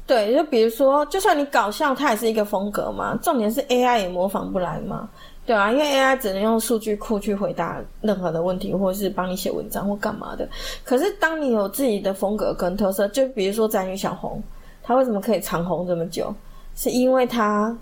[0.06, 3.14] 对，就比如说，就算你搞笑，它也是一个风格嘛。
[3.22, 5.06] 重点是 AI 也模仿不来嘛，
[5.44, 10.48] 对啊，因为 AI 只能用数据库去回答任何的问题，或是帮你写文章或干嘛的。
[10.82, 14.42] 可是当你有自己的风格跟特色，就比如说宅女小红，
[14.82, 16.34] 她为什么可以长红这么久？
[16.74, 17.76] 是因为她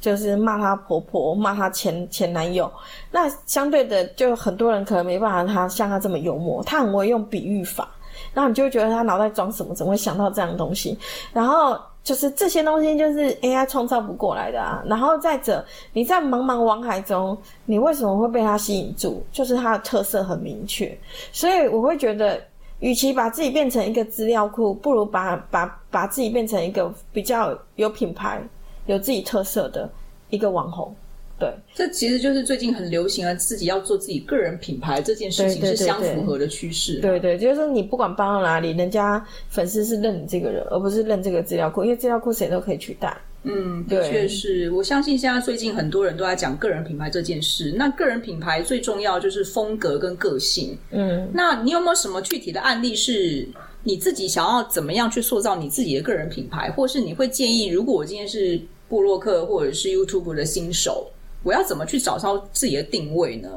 [0.00, 2.70] 就是骂她婆婆，骂她前前男友。
[3.10, 7.88] 那相对的，就很多人可能没办法，她像她这么幽默，她很会用比喻法。
[8.32, 10.98] 然后你就会觉得她脑袋装什么，怎么会想到这样的东西？
[11.32, 14.82] 然后就是这些东西就是 AI 创造不过来的啊。
[14.86, 19.22] 然后再者，你在茫茫网海中，你为什么会被它吸引住？
[19.32, 20.96] 就是它的特色很明确。
[21.32, 22.40] 所以我会觉得，
[22.80, 28.42] 与其把自己变成一个资料库，不如把把把自己变成一个比较有品牌、
[28.86, 29.90] 有自己特色的
[30.30, 30.94] 一个网红。
[31.38, 36.98] 对，这其实就是最近很流行啊，自己要做自己个人品牌这件事情是相符合的趋势。
[37.00, 43.14] 对，对对，就是你不管搬到哪里，人家粉丝是认你这个人，而不是认这个资料库，因为资料库谁都可以取代。
[43.42, 44.70] 嗯，的确是。
[44.70, 47.70] 我相信现在最近很多人都在讲个人品牌这件事。
[47.76, 50.74] 那个人品牌最重要就是风格跟个性。
[50.90, 53.46] 嗯，那你有没有什么具体的案例是
[53.82, 61.06] 你自己想要怎么样去塑造你自己的个人品牌，或是你会建议，如果我今天是部落客或者是 YouTube 的新手？
[61.42, 63.48] 我要怎么去找到自己的定位呢？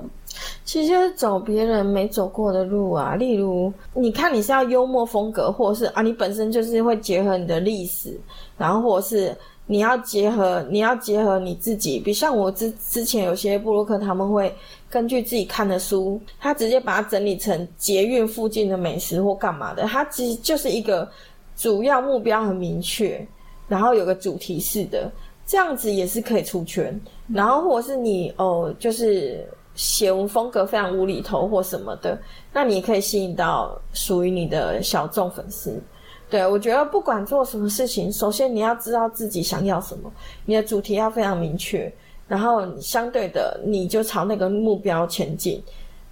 [0.64, 8.16] 其实走别人没走过的路啊，例如你看你是要幽默风格，或者是啊你本身就是会结合你的历史，
[8.58, 14.54] 然后或者是你要结合你要结合你自己，比像我之之前有些部落客他们会
[14.88, 21.10] 根据自己看的书，他直接把它整理成捷运附近的美食或干嘛的，他其实就是一个
[21.58, 23.28] 主要目标很明确，
[23.70, 25.10] 然后有个主题式的。
[25.46, 27.02] 这样子也是可以出圈，
[27.34, 32.16] 然后或者是你哦，就是写文风格非常无厘头或什么的，
[32.54, 35.82] 那你也可以吸引到属于你的小众粉丝。
[36.30, 40.12] 对，我觉得不管做什么事情，首先你要知道自己想要什么，
[40.46, 41.92] 你的主题要非常明确，
[42.28, 45.60] 然后相对的你就朝那个目标前进。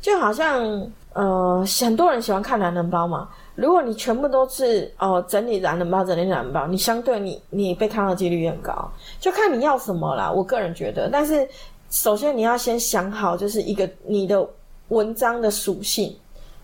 [0.02, 0.65] 就好像
[1.13, 3.30] 呃，很多人喜欢看男人包嘛。
[3.58, 8.88] 如果你全部都是哦整理懒人包，整理懒人包，你相对你你被看到几率很高，
[9.20, 10.32] 就看你要什么啦。
[10.32, 11.48] 我个人觉得，但是
[11.89, 14.48] 首先你要先想好，就是一个你的
[14.89, 16.15] 文章的属性，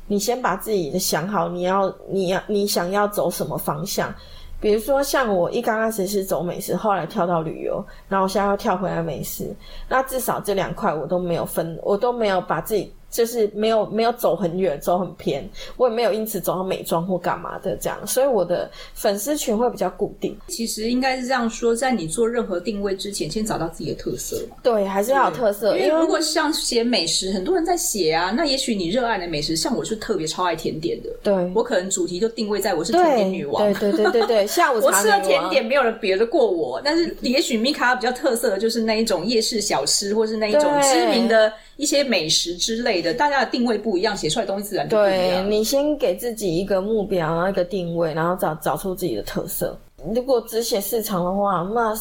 [0.05, 4.13] 你先把自己的想好，你要你要你想要走什么方向。
[4.61, 9.51] 比如说，像我一刚开始是走美食，后来跳到旅游，然后我现在要跳回来美食，
[9.89, 12.93] 那至少这两块我都没有分，我都没有把自己。
[13.13, 15.47] 就是没有没有走很远，走很偏，
[15.77, 20.35] 我也没有因此走到美妆或干嘛的这样，所以我的粉丝群会比较固定。
[20.47, 24.55] 其实应该是这样说，在你做任何定位之前，先找到自己的特色嘛。
[24.63, 25.77] 对，还是要有特色。
[25.77, 31.09] 因为，如果像写美食，很多人在写啊，那也许你热爱的美食，像我是特别超爱甜点的。
[31.21, 33.63] 对，我可能主题就定位在我是甜点女王。
[33.63, 36.81] 对对对对对， 下午茶我吃了甜点，没有人别的过我。
[36.83, 41.53] 但是也许米卡比较特色的就是那一种夜市小吃，或是那一种知名的。
[41.77, 45.43] 一些美食之类的，大家的定位不一样，写出来东西自然就不一样。
[45.43, 49.77] 对，你先给自己一个目标，然后一个定位，然后找找出自己的特色。
[50.13, 51.93] 如果只写市场的话，那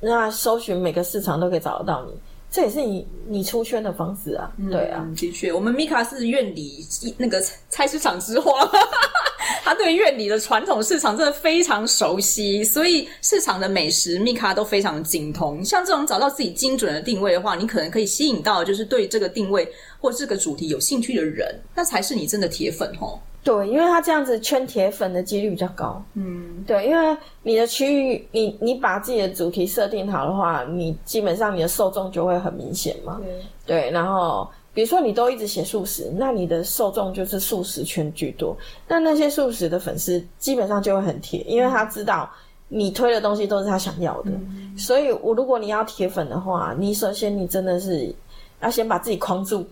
[0.00, 2.12] 那搜寻每个市场都可以找得到你。
[2.56, 6.86] 这也是你你出圈的方式啊，嗯、对啊，的确，我们米卡是院里
[7.18, 7.38] 那个
[7.68, 8.66] 菜市场之花，
[9.62, 15.62] 他对院里的传统市场真的非常熟悉，所以市场的美食米卡都非常精通。
[15.62, 23.20] 像这种找到自己精准的定位的话，你可能可以吸引到就是对这个定位或这个主题有兴趣的人，那才是你真的铁粉哦。
[23.46, 26.02] 对，因为他这样子圈铁粉的几率比较高。
[26.14, 33.20] 嗯，对，因为你的区域，你你把自己的主题设定好的话，你基本上你的受众就会很明显嘛。
[33.22, 38.56] 对，对，然后比如说你都一直写素食，那你的受众就是素食圈居多。
[38.88, 42.28] 那那些素食的粉丝基本上就会很铁，因为他知道
[42.66, 44.32] 你推的东西都是他想要的。
[44.32, 48.12] 嗯，所以我如果你要铁粉的话，你首先你真的是
[48.60, 49.64] 要先把自己框住。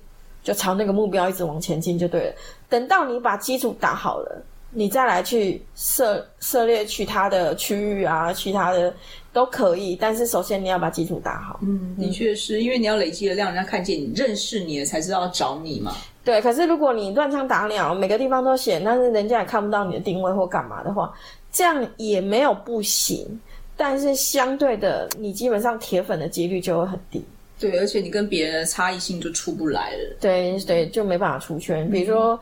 [0.45, 2.35] 就朝那个目标一直往前进就对了。
[2.69, 8.95] 等到你把基础打好了，你再来去涉涉猎其他的区域啊，其他的
[9.33, 9.97] 都可以。
[9.97, 11.59] 但是首先你要把基础打好。
[11.63, 15.93] 嗯，的确是因为你要累积的量，人家看见你、认识你了，才知道要找你嘛。
[16.25, 16.41] 对。
[16.43, 21.13] 可是如果你乱枪打鸟，每个地方都写，但是人家也看不到你的定位或干嘛的话，
[21.51, 23.41] 这样也没有不行。
[23.77, 27.25] 但是相对的，你基本上铁粉的几率就会很低。
[27.59, 30.17] 对，而且你跟别人的差异性就出不来了。
[30.21, 31.91] 对对，就没办法出圈。
[31.91, 32.39] 比如说，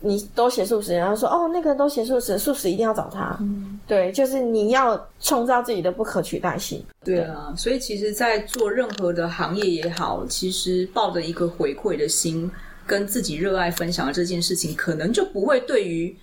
[0.00, 3.36] 你都写素食，然后说哦，那个都写素食，素食一定要找他。
[3.40, 6.84] 嗯，对，就是你要创造自己的不可取代性。
[7.04, 12.50] 对啊，所以其实，在做任何的行业也好，其实抱着一个回馈的心，
[12.86, 16.16] 跟自己热爱分享的这件事情，可能就不会对于。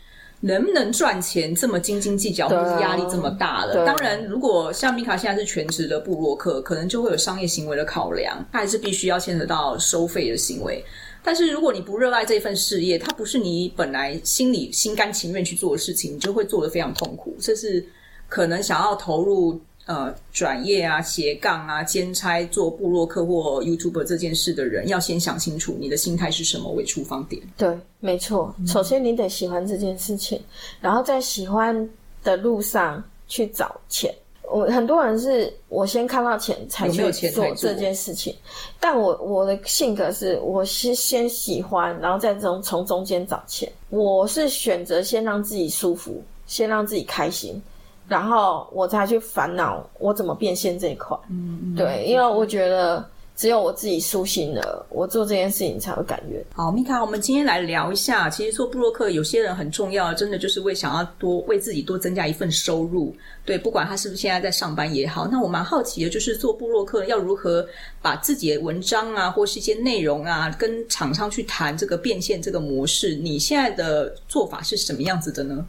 [0.46, 3.86] 能不能赚钱这么斤斤计较，或是压力这么大了？
[3.86, 10.84] 当然，如果像米卡现在是全职的部落客，可能就会有商业行为的考量，他还是必须要牵扯到收费的行为。
[11.24, 17.36] 但是如果你不热爱这份事业，它不是你本来心里心甘情愿去做的事情，你就会做得非常痛苦。
[17.40, 17.82] 这是
[18.28, 19.60] 可能想要投入。
[19.86, 27.42] 呃，转业啊，斜杠啊，兼差做部落客或 YouTuber 这件事的人，要先想清楚你的心态是什么为出发点。
[27.58, 28.56] 对，没错。
[28.66, 30.46] 首先你得喜欢这件事情，嗯、
[30.82, 31.90] 然后在喜欢
[32.24, 34.14] 的路上去找钱。
[34.50, 38.36] 我很多人是我先看到钱才去做这件事情，
[38.80, 43.70] 但我我的性格是我是先喜欢，然后再从从中间找钱。
[43.90, 47.60] 我是选择先让自己舒服，先让自己开心。
[48.08, 53.04] 然后我才去烦恼我怎么变现这一块，嗯，对，因为我觉得
[53.36, 56.46] 只有我自己舒心了，我做这件事情才会感觉。
[56.54, 65.28] 好，米卡，我们今天来聊一下，其实做布洛克，有些人很重要，真的就是为想要多为自己多增加一份收入，对，不管他是不是现在在上班也好。
[65.32, 67.66] 那我蛮好奇的，就是做布洛克要如何
[68.02, 75.66] 把自己的文章啊，或是一些内容啊，跟厂商去谈这个变现这个模式，你现在的做法是什么样子的呢？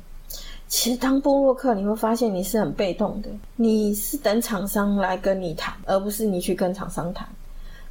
[0.74, 7.24] 其实当部落客，你会发现你是很被动的，你是等厂商来跟你谈，而不是你去跟厂商谈。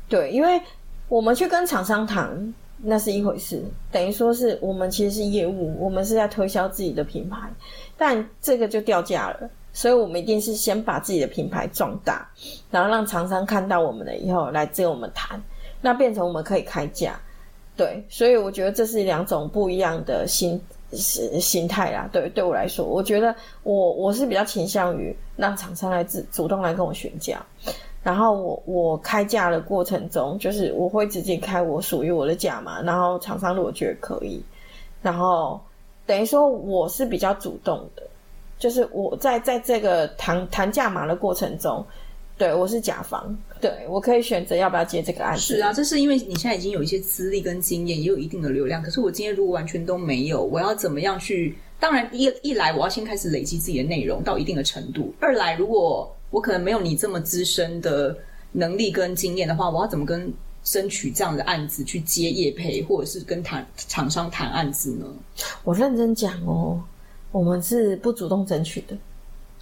[0.09, 0.61] 对，因为
[1.07, 7.49] 我们去跟厂商谈，那是一回事，等于说是我们其实是业务，我们是在推销自己的品牌，
[7.97, 12.29] 但这个就掉价了，所以我们一定是先把自己的品牌壮大，
[12.69, 15.41] 然后让厂商看到我们了以后来跟我们谈，
[15.79, 17.17] 那变成我们可以开价。
[17.77, 20.61] 对，所以我觉得这是两种不一样的心。
[20.95, 27.45] 是心态啦，对，对我来说，我觉得我我是比较倾向于让厂商来自主动来跟我询价，
[28.03, 34.43] 然后我我开价的过程中，就是我会直接开我属于我的价嘛，然后厂商如果觉得可以，
[35.01, 35.59] 然后
[36.05, 38.03] 等于说我是比较主动的，
[38.59, 41.85] 就是我在在这个谈谈价码的过程中。
[42.35, 45.41] 对，我是甲方，对，我可以选择要不要接这个案子。
[45.41, 48.81] 是啊，这是因为你现在已经有一些资历跟经验，也有一定的流量。
[48.81, 51.55] 可是我今天如果完全都没有，我要怎么样去？
[51.79, 58.17] 当然一，一一来我要先开始累积自己的内容到一定的程度；二来，如果我可能没有你这么资深的
[58.53, 65.05] 能力跟经验的话，我要怎么跟争取这样的案子去接业配，或者是跟谈厂商谈案子呢？
[65.63, 66.81] 我认真讲哦，
[67.31, 68.97] 我们是不主动争取的，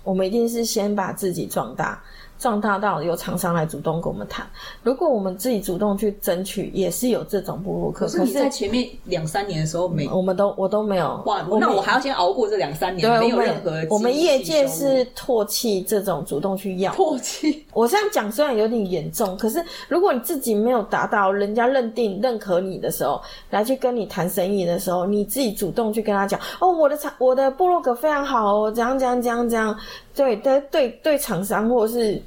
[0.03, 2.01] 我们一定是先把自己壮大。
[2.41, 4.43] 壮大到有厂商来主动跟我们谈，
[4.81, 8.07] 如果我们自己主动去争取，也是有这种部落客。
[8.07, 11.21] 可是你在前面两三年的时候没，我们都我都没有。
[11.27, 13.71] 哇，那我还要先熬过这两三年，对，没有任何。
[13.91, 16.91] 我们业界是唾弃这种主动去要。
[16.93, 17.63] 唾弃。
[17.73, 29.77] 我这样讲虽然有点严重，可是如果你自己没有达到人家认定认可你的时候，来去跟你谈生意的时候，你自己主动去跟他讲，哦，我的厂我的部落格非常好哦，这样这样这样这样。
[30.15, 32.21] 对，但对对，厂商或者是。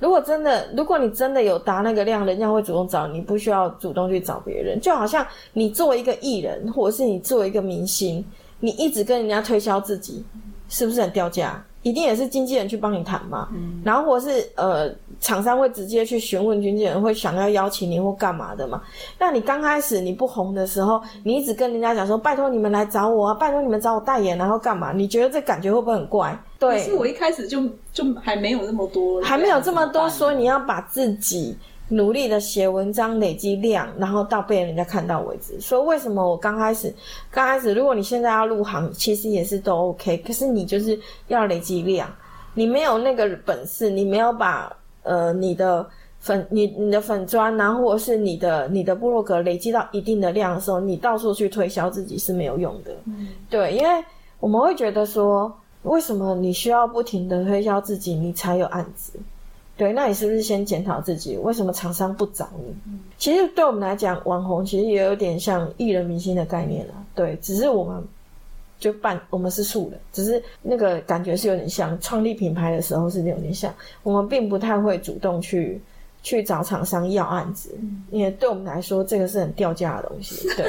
[0.00, 4.80] 如果真的，如果你真的有达那个量，人家会主动找你，不需要主动去找别人。
[4.80, 8.24] 就好像你作为一个艺人，或者是你作为一个明星，
[8.60, 10.24] 你一直跟人家推销自己，
[10.68, 11.60] 是不是很掉价？
[11.82, 13.48] 一定也是经纪人去帮你谈嘛。
[13.52, 13.80] 嗯。
[13.84, 18.82] 然后或是呃，厂商会直接去询问经纪人，会想要邀请你或干嘛的嘛。
[19.18, 24.92] 那你刚开始你不红的时候，你一直跟人家讲说，拜托你们来找我啊，拜托你们找我代言，然后干嘛？
[24.92, 26.38] 你觉得这感觉会不会很怪？
[26.58, 27.62] 对，可是我一开始就
[27.92, 31.56] 就还没有那么多，还没有这么多，所以你要把自己
[31.88, 35.60] 努力的写文章累积量，然后到被人家看到为止。
[35.60, 36.94] 所以为什么我刚开始，
[37.30, 40.98] 刚开始，如果你现在要入行，其实也是都 OK，可是你就是
[41.28, 42.08] 要累积量，
[42.54, 44.70] 你没有那个本事，你没有把
[45.02, 45.86] 呃你的
[46.18, 52.92] 粉你你的粉砖，然后或者是你的你的部落格累积到一定的量的时候，你到处去推销自己是没有用的。
[53.06, 54.04] 嗯，对，因为
[54.40, 55.52] 我们会觉得说。
[55.84, 59.12] 为什么你需要不停的推销自己，你才有案子？
[59.78, 61.38] 对，那你是不是先检讨自己？
[61.38, 62.74] 为什么厂商不找你？
[62.86, 66.94] 嗯、其实对我们来讲，网红其实也有点像艺人明星的概念了。
[67.14, 68.02] 对，只是我们
[68.78, 75.80] 就办，我们是素人，只是那个感觉是有点像创立品牌的时候是有点像，我们并不太会主动去。
[76.22, 77.70] 去找厂商要案子，
[78.10, 80.48] 因为对我们来说，这个是很掉价的东西。
[80.56, 80.66] 对，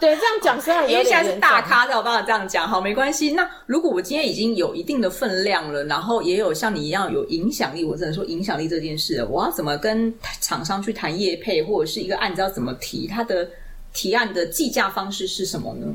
[0.00, 3.30] 对，这样讲虽然因为现在是大咖，在我帮我这样讲，好，没关系。
[3.32, 13.06] 那如果我今天已经有一定的分量了，然后也有像你一样有影响力，我只能说影响力这件事，我要怎么跟厂商去谈业配，或者是一个案子要怎么提？
[13.06, 13.48] 它的
[13.92, 15.86] 提案的计价方式是什么呢？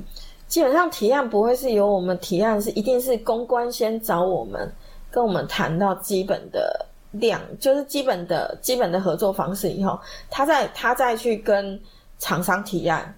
[0.48, 4.72] 基本上提案不会是由我们提案，是一定是公关先找我们，
[5.10, 6.86] 跟我们谈到基本的。
[7.14, 10.00] 量就是基本的基本的合作方式，以后
[10.32, 11.80] 他再他再去跟
[12.18, 13.14] 厂商提案，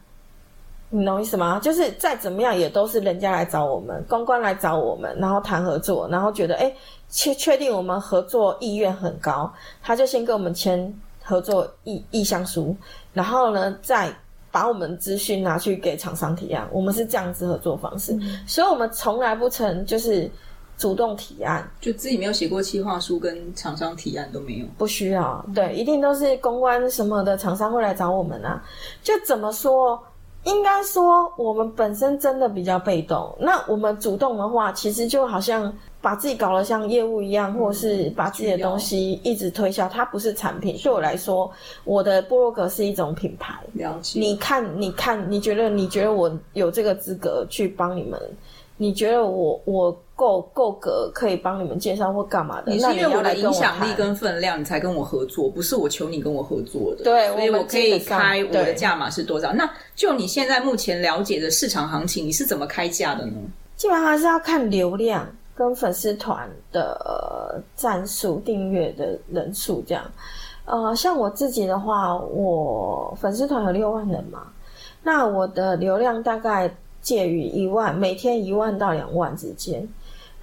[0.89, 1.59] 你懂意思吗？
[1.63, 6.75] 就是再怎么样也都是人家来找我们，公关来找我们，然后谈合作，然后觉得诶
[7.09, 9.49] 确确定我们合作意愿很高，
[9.81, 12.75] 他就先跟我们签合作意意向书，
[13.13, 14.13] 然后呢再
[14.51, 20.29] 把我们资讯拿去给厂商提案，我们是这样子合作方式，嗯、所以我们从来不曾就是。
[20.77, 25.43] 主动提案，就自己没有写过企划书，跟厂商提案都没有，不需要。
[25.53, 28.63] 对，一定都是公关什么的厂商会来找我们啊。
[29.01, 30.01] 就怎么说？
[30.43, 33.35] 应该说我们本身真的比较被动。
[33.39, 39.89] 那我们主动的话，其实就好像把自己搞得像业务一样，或是把自己的东西一直推销。
[39.89, 41.51] 它不是产品，对我来说，
[41.83, 43.55] 我的部落格是一种品牌。
[43.73, 44.19] 了解。
[44.19, 48.21] 你看，你看，你觉得，你觉得我有这个资格去帮你们？
[48.77, 52.71] 你觉得我我够够格可以帮你们介绍或干嘛的？
[52.71, 57.03] 你是因为我的影响力跟分量，你才跟我合作，不是我求你跟我合作的。
[57.03, 59.51] 对，所以我可以开我的价码是多少？
[59.51, 63.33] 那就你现在目前了解的市场行情，你是怎么开价的呢？
[63.75, 70.03] 基本上还是要看流量跟粉丝团的赞数、订阅的人数这样。
[70.63, 74.47] 呃，像我自己的话，我粉丝团有六万人嘛，
[75.03, 76.73] 那我的流量大概。
[77.05, 79.87] 介于一万，每天一万到两万之间，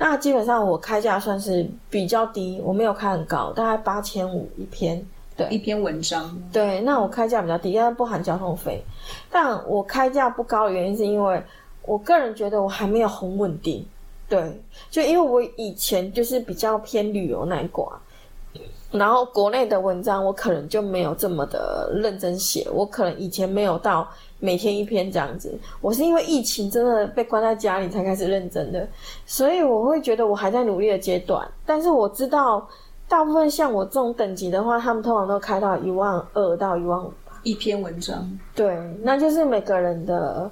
[0.05, 5.01] 那基本上我开价算是比较低，我没有开很高，大概八千五一篇，
[5.37, 8.83] 对，一篇文章，对，那我开价比较低，但不含交通费。
[9.31, 11.41] 但我开价不高的原因是因为
[11.85, 13.87] 我个人觉得我还没有很稳定，
[14.29, 14.61] 对，
[14.91, 17.97] 就因为我以前就是比较偏旅游那一挂，
[18.92, 24.07] 然后国内的文章我可能就没有这么的认真写，我可能以前没有到。
[24.44, 28.85] 每天一篇这样子，我是因为疫情真的被关在家里才开始认真的，
[29.24, 31.48] 所以我会觉得我还在努力的阶段。
[31.64, 32.68] 但是我知道，
[33.07, 37.38] 大部分像我这种等级的话，他们通常都开到一万二到一万五吧。
[37.45, 40.51] 一篇文章，对，那就是每个人的。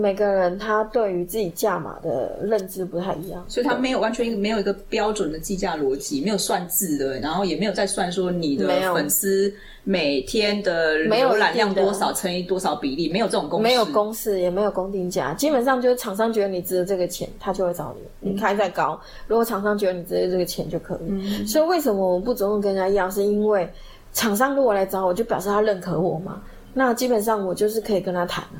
[0.00, 21.08] 每个人他对于自己价码的认知不太一样，所以他没有完全没有一个标准的计价逻辑，没有算字的，然后也没有在算说你的粉丝每天的浏览量多少乘以多少比例，没有这种公式，没有公式，也没有公定价，基本上就是厂商觉得你值得这个钱，他就会找你，你开再高，嗯、如果厂商觉得你值得这个钱就可以。
[21.08, 23.68] 嗯、所以为什么我们不主动跟人家要，是因为。
[24.14, 26.42] 厂商如果来找我，就表示他认可我嘛。
[26.72, 28.58] 那基本上我就是可以跟他谈啊。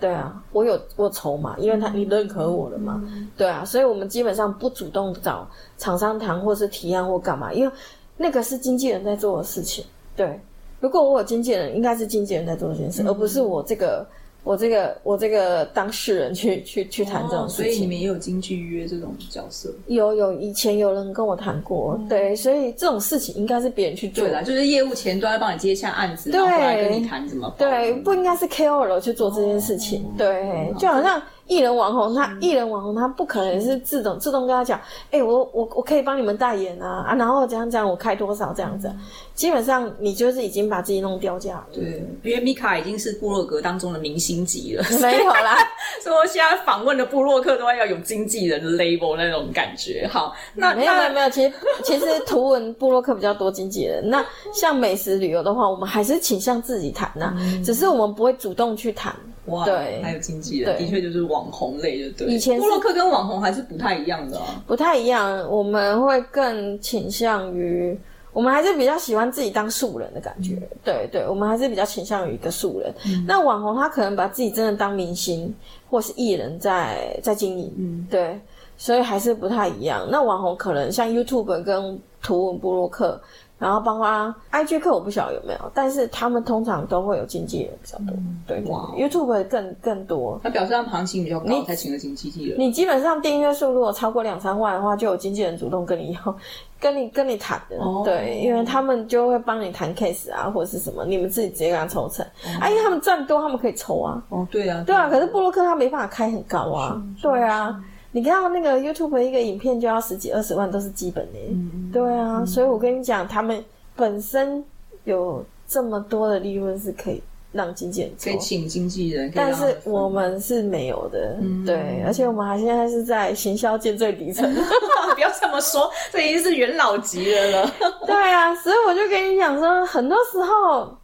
[0.00, 3.00] 对啊，我有我筹码，因为他你认可我了嘛。
[3.36, 5.46] 对啊，所以我们基本上不主动找
[5.78, 7.72] 厂商谈，或是提案或干嘛，因为
[8.16, 9.84] 那个是经纪人在做的事情。
[10.16, 10.40] 对，
[10.80, 14.06] 如果我有经纪人，应该是经纪人在做这件事，而不是我这个。
[14.42, 19.72] 我这个我这个当事人去 去去谈这种事情，哦，所以你们也有经纪约这种角色？
[19.86, 24.24] 有有，以前有人跟我谈过，嗯，对，所以这种事情应该是别人去做。
[24.24, 27.54] 对啦，就是业务前端帮你接下案子，对，然后来跟你谈怎么？
[27.58, 31.22] 对，不应该是 KOL 去做这件事情，哦，对，就好像。
[31.50, 34.78] 艺人网红，他艺人网红，他不可能是自动自动跟他讲，
[35.10, 38.88] 哎、欸，我我我可以帮你们代言啊啊，然后这样这样，我开多少这样子，
[39.34, 41.66] 基本上你就是已经把自己弄掉价了。
[41.72, 45.58] 对，因为米卡已经是部落格当中的明星级了， 没有啦。
[46.00, 50.08] 所以我现在访问的部落客都要有经纪人 label 那种感觉。
[50.08, 54.08] 好，那没有没有没有，其实 其实图文部落客比较多经纪人。
[54.08, 54.24] 那
[54.54, 59.12] 像美食旅游的话，我们还是倾向自己谈呐、啊嗯，只是我们不会主动去谈。
[59.46, 62.28] 哇，对，还有经纪人，的确就是网红类的，对。
[62.28, 65.48] 以前布洛克跟网红还是不太一样的啊，不太一样。
[65.50, 67.98] 我们会更倾向于，
[68.32, 70.56] 我们还是比较喜欢自己当素人的感觉。
[70.56, 72.94] 嗯、对对，我们还是比较倾向于一个素人。
[73.06, 75.52] 嗯、那网红他可能把自己真的当明星
[75.88, 78.38] 或是艺人在在经营，嗯，对，
[78.76, 80.06] 所以还是不太一样。
[80.10, 83.20] 那网红可能像 YouTube 跟图文部落客。
[83.60, 90.40] 然后包括 IG 课我不晓得有没有，但是他们通常都会有经纪人比较多，嗯、对，，YouTube 更更多。
[90.42, 92.58] 他表示他们行情比较高，才请了经纪人。
[92.58, 96.36] 你基本上订阅数如果超过两三万的话，就有经纪人主动跟你要，
[96.80, 104.22] 跟你跟你谈的，哦，对，因为他们就会帮你谈 case 啊，或者是什么，你们自己直接跟他抽成，哦，啊，因为他们赚多，他们可以抽啊。
[104.30, 107.78] 哦，对啊，对啊，可是布洛克他没办法开很高啊，对啊。
[108.12, 111.38] 你看到那个 YouTube 一个影片就要十几二十万，都是基本的。
[111.48, 114.64] 嗯，对啊，嗯，所以我跟你讲，他们本身
[115.04, 121.36] 有这么多的利润是可以让经纪人可以请经纪人，但是我们是没有的。
[121.40, 124.52] 嗯，对，而且我们还现在是在行销界最底层。
[125.14, 127.72] 不要这么说，这已经是元老级的了。
[128.06, 130.96] 对啊，所以我就跟你讲说，很多时候。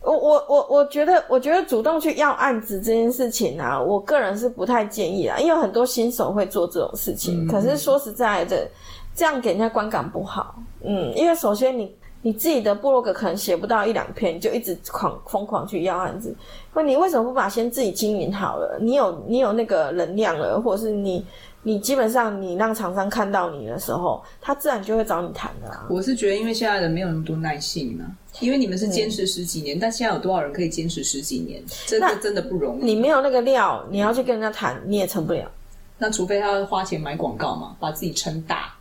[0.00, 7.46] 我我我我觉得，我觉得主动去要案子这件事情啊，我个人是不太建议啦，因为很多新手会做这种事情。
[7.46, 8.68] 嗯、可是说实在的，
[9.14, 10.54] 这样给人家观感不好。
[10.82, 16.34] 嗯，因为首先你你自己的部落格可能写不到一两篇，你就一直狂疯狂去要案子。
[16.72, 18.78] 那你为什么不把先自己经营好了？
[18.80, 21.24] 你有你有那个能量了，或者是你。
[21.64, 25.86] 你基本上，你让厂商看到你的时候，他自然就会找你谈的啊。
[25.90, 28.08] 我是觉得，因为现在人没有那么多耐性呢、啊。
[28.40, 31.62] 因为你们是坚持十几年、嗯，但现在有多少人可以坚持十几年？
[31.86, 32.84] 这个真的不容易。
[32.84, 35.50] 你没有那个料，你要去跟人家谈，你也成不了。
[35.98, 38.74] 那除非他要花钱买广告嘛，把自己撑大。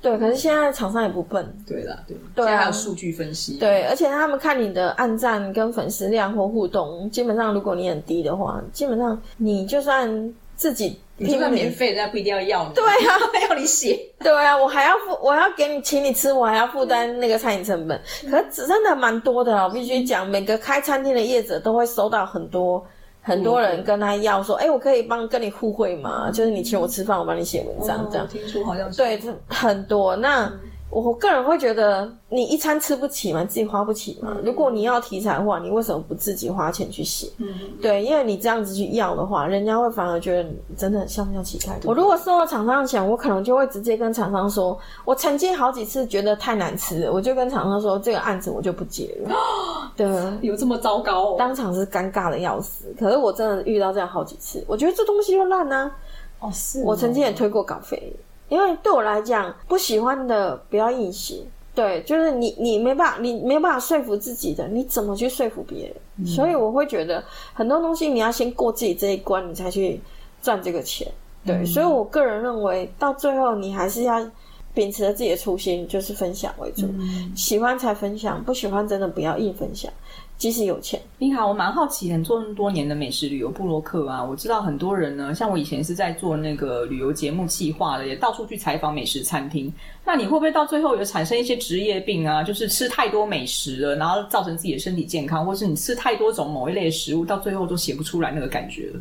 [0.00, 1.46] 对，可是现在厂商也不笨。
[1.66, 3.58] 对啦，对，对啊、现在还有数据分析。
[3.58, 10.34] 对，而且他们看你的按赞跟粉丝量或互动，基本上如果你很低的话，基本上你就算。
[10.56, 12.74] 自己你就算免费，人家不一定要要你。
[12.74, 13.16] 对啊，
[13.48, 13.98] 要你写。
[14.18, 18.00] 对啊，我还要付，我还要给你请你吃，我还要负担那个餐饮成本。
[18.30, 22.84] 可是真的蛮多的啊，我必须讲，每个开餐厅的业者都会收到很多
[23.22, 26.30] 很多人跟他要说，哎、欸，我可以帮跟你互惠吗？
[26.32, 28.26] 就是你请我吃饭，我帮你写文章这样。
[28.28, 28.98] 听说好像是。
[28.98, 30.52] 对，很多那。
[30.88, 34.34] 我个人会觉得，你一餐吃不起嘛，自己花不起嘛。
[34.42, 37.28] 如果你要题材的话，你为什么不自己花钱去写？
[37.38, 37.48] 嗯，
[37.82, 41.72] 对，因为你这样子去要的话，人家会反而觉得你真的像不像乞丐？
[41.84, 49.36] 我如果收了厂商的钱，我可能就会直接跟厂商说，我曾经好几次觉得太难吃了，我就跟厂商说，这个案子我就不接了。
[49.96, 50.06] 对，
[50.40, 51.36] 有这么糟糕哦？
[51.38, 52.86] 当场是尴尬的要死。
[52.98, 55.90] 可是我真的遇到这样好几次，我觉得这东西又烂啊。
[56.38, 56.82] 哦，是。
[56.84, 58.14] 我曾经也推过稿费。
[58.48, 61.42] 因为对我来讲，不喜欢的不要硬写。
[61.74, 65.96] 对，就是你，你没办法，你没办法说服自己的，你怎么去说服别人？
[66.20, 66.26] 嗯。
[66.26, 67.22] 所以我会觉得
[67.52, 70.00] 很多东西你要先过自己这一关，你才去
[70.40, 71.06] 赚这个钱。
[71.44, 71.66] 对，嗯。
[71.66, 74.26] 所以我个人认为，到最后你还是要
[74.72, 76.86] 秉持着自己的初心，就是分享为主。
[76.86, 77.30] 嗯。
[77.36, 79.92] 喜欢才分享，不喜欢真的不要硬分享。
[80.38, 89.72] 即使有钱，你好，我蛮好奇，很做那么多年的美食旅游部落客啊，我知道很多人呢，像我以前是在做那个旅游节目企划的，也到处去采访美食餐厅。
[90.04, 92.42] 那你会不会到最后有产生一些职业病啊？
[92.42, 99.00] 就是吃太多美食了，然后造成自己的身体健康，或是你吃太多种某一类的食物，到最后都写不出来那个感觉了？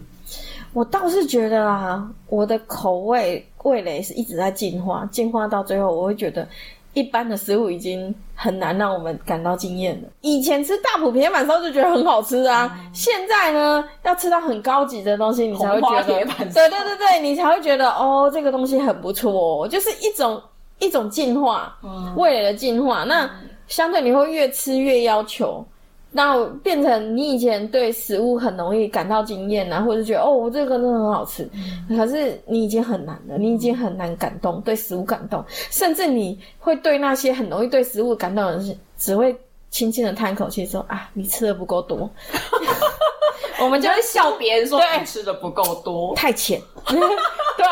[0.71, 6.47] 我倒是觉得啊，我的口味味蕾是一直在进化，进化到最后，我会觉得。
[6.95, 10.09] 一般的食物已经很难让我们感到惊艳了。
[10.21, 19.31] 以前吃大埔铁板烧就觉得很好吃啊，嗯、现在呢，要吃到很高级的东西，你才会觉得，对对对对，你才会觉得哦，这个东西很不错，
[19.63, 20.41] 哦，就是一种
[20.79, 21.77] 一种进化，
[22.15, 23.03] 味蕾的进化。
[23.03, 23.29] 那
[23.67, 25.63] 相对你会越吃越要求。
[26.17, 31.43] 那变成你以前对食物很容易感到惊艳啊，或者觉得哦，这个真的很好吃，
[31.89, 39.35] 嗯、可是你已经很难了，你已经很难感动，对食物感动，甚至你会对那些很容易对食物感动的人，只会
[39.69, 42.09] 轻轻的叹一口气说啊，你吃的不够多。
[43.59, 46.61] 我们就会笑别人说你 吃的不够多，太浅。
[46.87, 47.65] 对，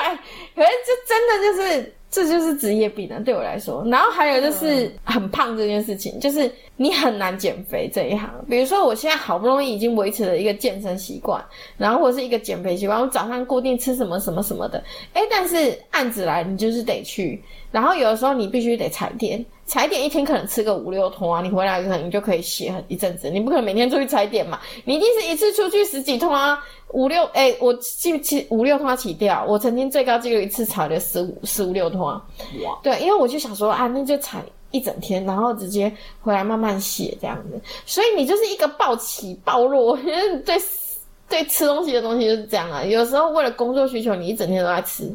[0.53, 1.95] 可是这真的就是。
[2.13, 3.83] 这就是职业病了，对我来说。
[3.87, 8.29] 然后还有就是很胖这件事情，就是你很难减肥这一行。
[8.47, 11.43] 比如说，我现在好不容易已经维持了一个健身习惯，
[11.75, 14.83] 然后或是一个减肥习惯，我早上固定吃什么什么什么的。
[15.13, 17.41] 哎，但是案子来，你就是得去。
[17.71, 19.43] 然后有的时候你必须得踩点，
[19.73, 23.27] 踩点一天可能吃个五六通啊，你回来可能你就可以歇一阵子。
[23.27, 26.63] 你不可能每天出去踩点嘛，你一定是一次出去十几通啊。
[26.89, 29.43] 五六哎、欸，我记起五六通起掉。
[29.49, 32.01] 我曾经最高记录一次踩了十五十五六通。
[32.01, 32.23] 哇！
[32.83, 37.59] 对，因为我就想说啊，那就踩一整天，然后直接回来慢慢写这样子。
[37.83, 39.97] 所以你就是一个暴起暴落，
[40.45, 40.55] 对
[41.33, 42.83] 对吃东西的东西就是这样啊。
[42.83, 45.11] 有时候为了工作需求，你一整天都在吃，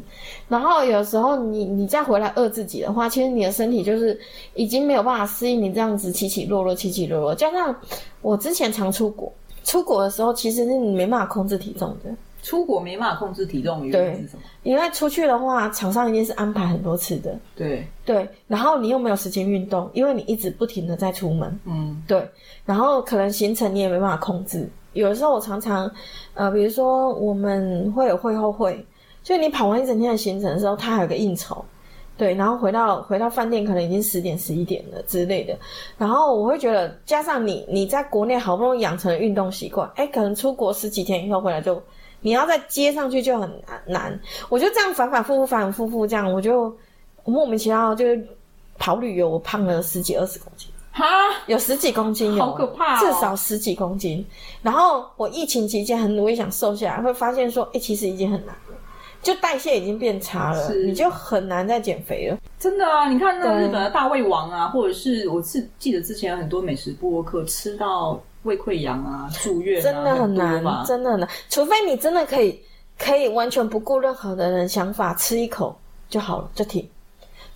[0.49, 4.19] 然后有时候你你再回来饿自己的话，其实你的身体就是
[4.53, 7.33] 已经没有办法适应你这样子起起落落、起起落落。
[7.33, 7.73] 加上
[8.21, 9.31] 我之前常出国。
[9.63, 12.09] 出国的时候，其实是你没办法控制体重的。
[12.41, 14.43] 出国没办法控制体重，原因是什么？
[14.63, 17.37] 因为出去的话，厂商一定是安排很多次的。
[17.55, 21.59] 对对，然后你又没有时间运动，因为你一直不停的在出门。
[21.65, 22.27] 嗯，对。
[22.65, 24.67] 然后可能行程你也没办法控制。
[24.93, 25.89] 有的时候我常常，
[26.33, 28.85] 呃，比如说我们会有会后会，
[29.23, 31.63] 就你跑完一整天的行程的时候，他还有个应酬。
[32.17, 35.57] 对，然后回到回到饭店，可能已经十点十一点了之类的。
[35.97, 41.81] 然后我会觉得，加上你你在国内好不容易养成了运动习惯，诶可能出国十几天以后回来就，
[42.19, 44.19] 你要再接上去就很难难。
[44.49, 46.75] 我就这样反反复复反反复复这样，我就
[47.23, 48.21] 莫名其妙就是
[48.77, 51.05] 跑旅游，我胖了十几二十公斤，哈，
[51.47, 54.25] 有十几公斤有，好可怕哦，至少十几公斤。
[54.61, 58.55] 然后我疫情期间很努力想瘦下来，会发现说，诶其实已经很难。
[59.21, 62.37] 就代谢已经变差了，你就很难再减肥了。
[62.57, 71.27] 真的啊，你看那日本的大胃王啊，或者是我是记得之前有很多美食播客吃到胃溃疡啊，住院啊，真的很难，很真的很难。
[71.49, 72.57] 除非你真的可以
[72.97, 75.77] 可以完全不顾任何的人想法，吃一口
[76.09, 76.87] 就好了，就停。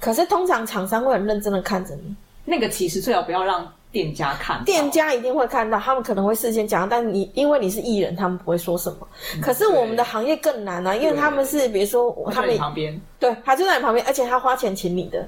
[0.01, 2.13] 可是通常厂商会很认真的看着你，
[2.45, 3.71] 那个其实最好不要让。
[3.93, 9.07] 店家看，店家一定会看到，他们可能会事先讲，但你因为你是艺人，他们不会说什么。
[9.35, 15.23] 嗯、可是我们的行业更难啊，因为他们是比如说他们旁边，对，他就在你旁边，而且他花钱请你的。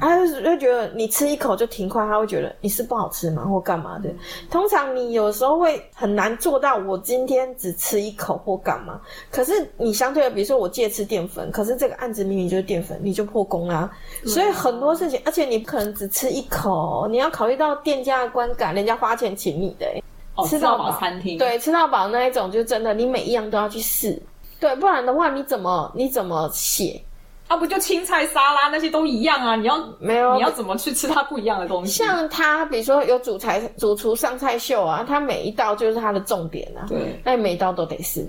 [0.00, 4.08] 他就会觉得你吃一口就停快，他会觉得你是不好吃吗，或干嘛的？
[4.50, 8.98] 通常你有时候会很难做到，我今天只吃一口或干嘛。
[9.30, 13.90] 可是你相对的，比如说我戒吃淀粉，可是这个案子明明就是淀粉，你就破功啦。
[14.24, 19.86] 所以很多事情，而且你不可能只吃一口，你要考虑到店家的观感，人家花钱请你的，
[20.34, 24.18] 哦，吃到饱餐厅，对，吃到饱那一种就真的，你每一样都要去试，
[24.58, 27.02] 对，不然的话你怎么你怎么写？
[27.46, 29.54] 啊，不就青菜沙拉那些都一样啊？
[29.56, 30.34] 你要没有？
[30.34, 32.02] 你要怎么去吃它不一样的东西？
[32.02, 36.86] 像它，比如说有主菜主厨上菜秀啊，它每一道就是它的重点啊。
[36.88, 38.26] 对，那你每一道都得试，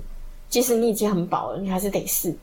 [0.50, 2.36] 即使你已经很饱了，你还是得试。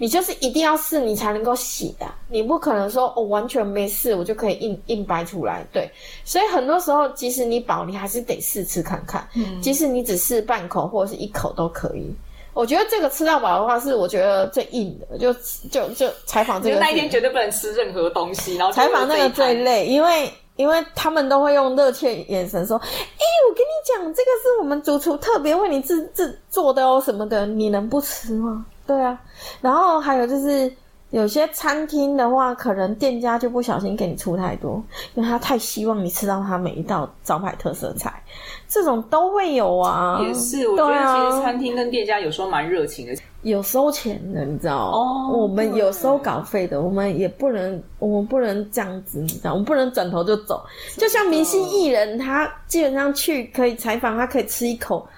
[0.00, 2.14] 你就是一定要试，你才能够写啊！
[2.28, 5.66] 你不可能说我、哦、完全没试，我就可以硬硬掰出来。
[5.72, 5.90] 对，
[6.24, 9.28] 所以很多时候，即使你饱，你还是得试吃看看。
[9.34, 12.14] 嗯，即使你只试半口或者是一口都可以。
[12.58, 15.32] 我觉得这个吃到饱的话，是我觉得最硬的，就
[15.70, 16.80] 就就采访这个。
[16.80, 29.16] 那一天绝对不能吃任何东西，然后采访那个最累，因为因为他们都会用热切眼神说：“哎、欸，我跟你讲，这个是我们主厨特别为你制制做的哦，什么的，你能不吃吗？”对啊，
[29.60, 30.72] 然后还有就是。
[31.10, 34.72] 有些餐厅的话，可能店家就不小心给你出太多，
[35.14, 38.22] 因为他太希望你吃到他每一道招牌特色菜，
[38.68, 40.20] 这种都会有啊。
[40.22, 44.92] 也是，我觉得其实餐厅跟店家有时候蛮热情的，有收钱的，你知道？
[44.92, 49.52] 哦，我们有收稿费的，我们也不能，我们不能这样子，你知道？
[49.52, 50.62] 我们不能转头就走。
[50.96, 55.08] 就像明星艺人，他基本上去可以采访，他可以吃一口，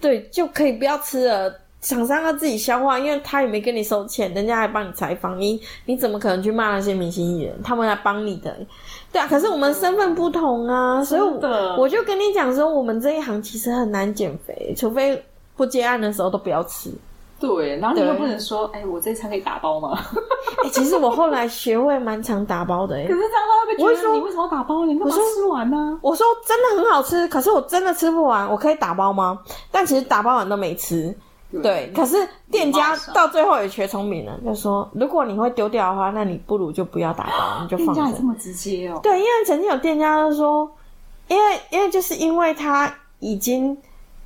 [0.00, 1.52] 对，就可以不要吃了。
[1.88, 7.58] 厂商要自己消化，因为他也没跟你收钱，人家还帮你采访，你你怎么可能去骂那些明星艺人？
[7.64, 8.54] 他们来帮你的，
[9.10, 9.26] 对啊。
[9.26, 11.20] 可是我们身份不同啊，所以
[11.78, 15.24] 我就跟你讲说，我们这一行其实很难减肥，除非
[15.56, 16.92] 不接案的时候都不要吃。
[17.40, 19.98] 对，然后你又不能说，哎、欸，我这一餐可以打包吗？
[20.62, 24.84] 哎、欸，其实我后来学会蛮常打包的、欸，可是这样他会不会觉得你为什么要打包？
[24.84, 25.98] 你干嘛吃完呢？
[26.02, 29.38] 我说真的很好吃，可是我真的吃不完，我可以打包吗？
[29.70, 31.16] 但其实打包完都没吃。
[31.50, 37.94] 对，可是店家到最后也学聪明了，就说如果你会丢掉的话，那你不如就不要打包，你就放着。
[37.94, 39.00] 店家也这么直接哦？
[39.02, 40.70] 对，因为曾经有店家就说，
[41.26, 43.74] 因为因为就是因为他已经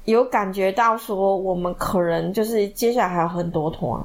[0.04, 4.04] 有感觉到说，我们可能就是接下来还有很多团，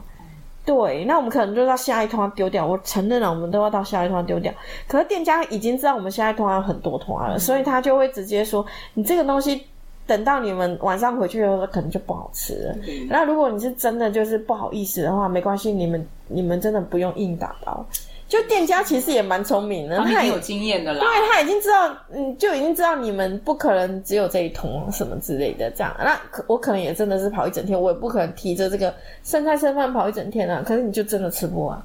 [0.63, 2.67] 对，那我们可能就到下一团丢掉。
[2.67, 4.53] 我承认了，我们都要到下一团丢掉。
[4.87, 8.63] 可是店家已经知道我们下一团有很多团了，嗯，所以他就会直接说，
[8.93, 9.65] 你这个东西。
[10.07, 12.75] 等到你们晚上回去的时候，可能就不好吃了。
[13.09, 17.85] 那如果你是真的就是不好意思的话，没关系，你们你们真的不用硬打包。
[18.29, 20.99] 就店家其实也蛮聪明的，他已经有经验的啦。
[20.99, 25.95] 对，他已经知道，嗯，就已经知道你们不可能只有这一桶什么之类的这样。
[25.97, 28.93] 那可我可能也真的是跑一整天，我也不可能提着这个
[29.23, 30.61] 剩菜剩饭跑一整天啊。
[30.65, 31.81] 可是你就真的吃不完。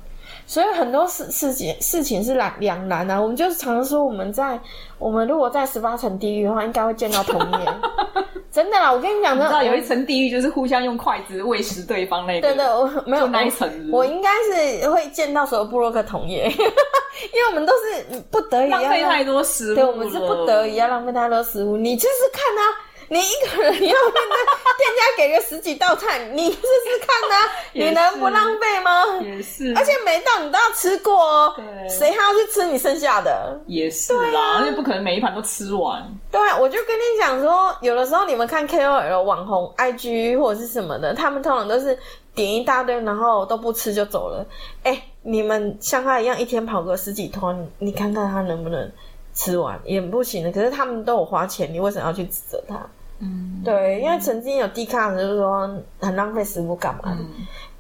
[0.47, 4.59] 所以很多事事情事情是两两难啊，我们就是常说我们在
[4.99, 7.61] 我们如果在十八层地狱的话，应该会见到童年。
[8.53, 12.47] 真的啦，我跟你讲，你知道有一层地狱就是互相用筷子喂食对方那个。
[12.47, 13.67] 对对，我没有那一层。
[13.91, 19.75] 我应该是会见到所有部落客同业，因为我们都是不得已要浪费太多食物。
[19.75, 21.79] 对，我们是不得已要浪费太多食物。
[21.79, 22.92] 你就是看啊。
[23.13, 23.93] 你一个人要面对
[24.79, 29.05] 店家给个十几道菜，你试试看呐、 啊，你能不浪费吗？
[29.21, 31.55] 也是，而且每道你都要吃过哦。
[31.55, 33.61] 对，谁还要去吃你剩下的？
[33.67, 36.03] 也是啊、不可能每一盘都吃完。
[36.31, 41.99] 对，我就跟你讲说，有的时候你们看 KOL 网红 IG 或者是什么的，他们通常都是
[42.35, 44.43] 点一大堆，然后都不吃就走了。
[44.85, 48.91] 哎、欸，你们像他一样，一天跑个十几团，你看看他能不能
[49.35, 50.51] 吃完，也不行的。
[50.51, 52.81] 可是他们都有花钱，你为什么要去指责他？
[53.23, 55.71] 嗯，对，因为曾经有低卡就是说
[56.01, 57.19] 很浪费食物干嘛的？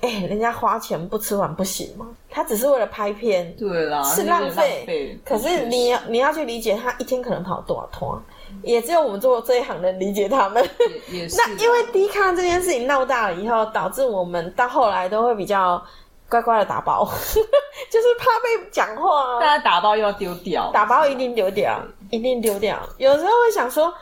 [0.02, 2.06] 哎、人家花钱不吃完不行吗？
[2.30, 5.18] 他只是为了拍片，对啦，是浪费。
[5.24, 10.64] 可是你要你要去理解他一天可能跑多少趟，嗯，也只有我们做这一行能理解他们。
[11.10, 11.36] 也，也 是。
[11.36, 15.80] 那因为低卡这件事情闹大了以后，导致我们到后来都会比较
[16.28, 17.04] 乖乖的打包，
[17.90, 19.40] 就是怕被讲话。
[19.40, 21.80] 大家打包又要丢掉，打包一定丢掉，
[22.10, 22.78] 一定丢掉。
[22.98, 23.92] 有时候会想说。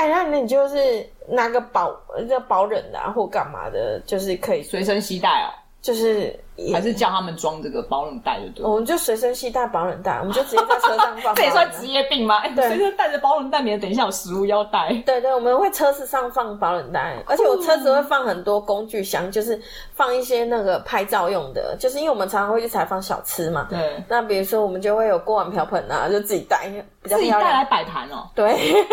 [0.00, 1.94] 哎，那那你就是拿个保
[2.26, 5.52] 叫保冷的啊，或干嘛的，就是可以随身携带哦。
[5.82, 6.38] 就是
[6.72, 8.70] 还是叫他们装这个保冷袋就对。
[8.70, 11.34] 我们就随身携带保冷袋，我们就直接在车上放。
[11.36, 12.36] 这也算职业病吗？
[12.44, 14.92] 哎，随身带着保冷袋，免得等一下有食物要带。
[15.06, 19.58] 对对，我们会车子上放保冷袋，而且我车子会放很多工具箱，就是
[19.94, 23.66] 放一些那个拍照用的，就是因为我们常常会去采访小吃嘛。
[23.70, 24.04] 对。
[24.06, 26.68] 那比如说我们就会有锅碗瓢盆啊，就自己带，
[27.02, 27.16] 比较。
[27.16, 28.28] 自己带来摆盘哦。
[28.34, 28.84] 对。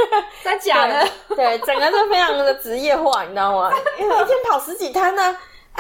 [0.42, 1.06] 真假的？
[1.36, 3.70] 对，整个就非常的职业化，你知道吗？
[4.00, 5.22] 因为一天跑十几摊呢。
[5.22, 5.38] 啊，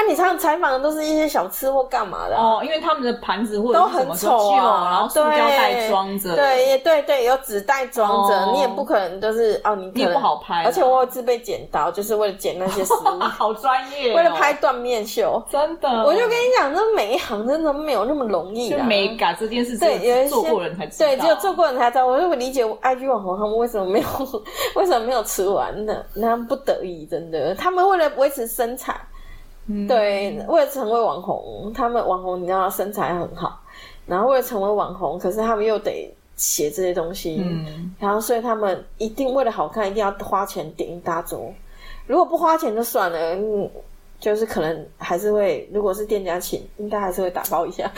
[0.08, 24.08] 你常常采访的都是一些小吃或干嘛的、啊、哦，因为他们的盘子或者都很丑啊，然后塑胶袋装着，对，也对对，有纸袋装着、哦，你也不可能都是哦，你你也不好拍，而且我有自备剪刀，就是为了剪那些食物， 好专业、哦，为了拍断面秀，真的，我就跟你讲，这每一行真的没有那么容易的，美感这件事，对，有一些做过人才知道，对，只有做过人才知道，我就会理解 IG 网红他们为什么没有，
[24.76, 25.93] 为什么没有吃完呢？
[26.14, 28.95] 那不得已，真的，他们为了维持身材。
[29.88, 33.59] 对，为了成为网红，他们网红你知道身材很好，
[34.05, 41.51] 然后为了成为网红，可是他们又得写这些东西，嗯，然后所以他们一定为了好看，一定要花钱点一大桌，
[42.05, 43.18] 如果不花钱就算了。
[44.18, 47.89] 嗯就是可能还是会，如果是店家请，应该还是会打包一下。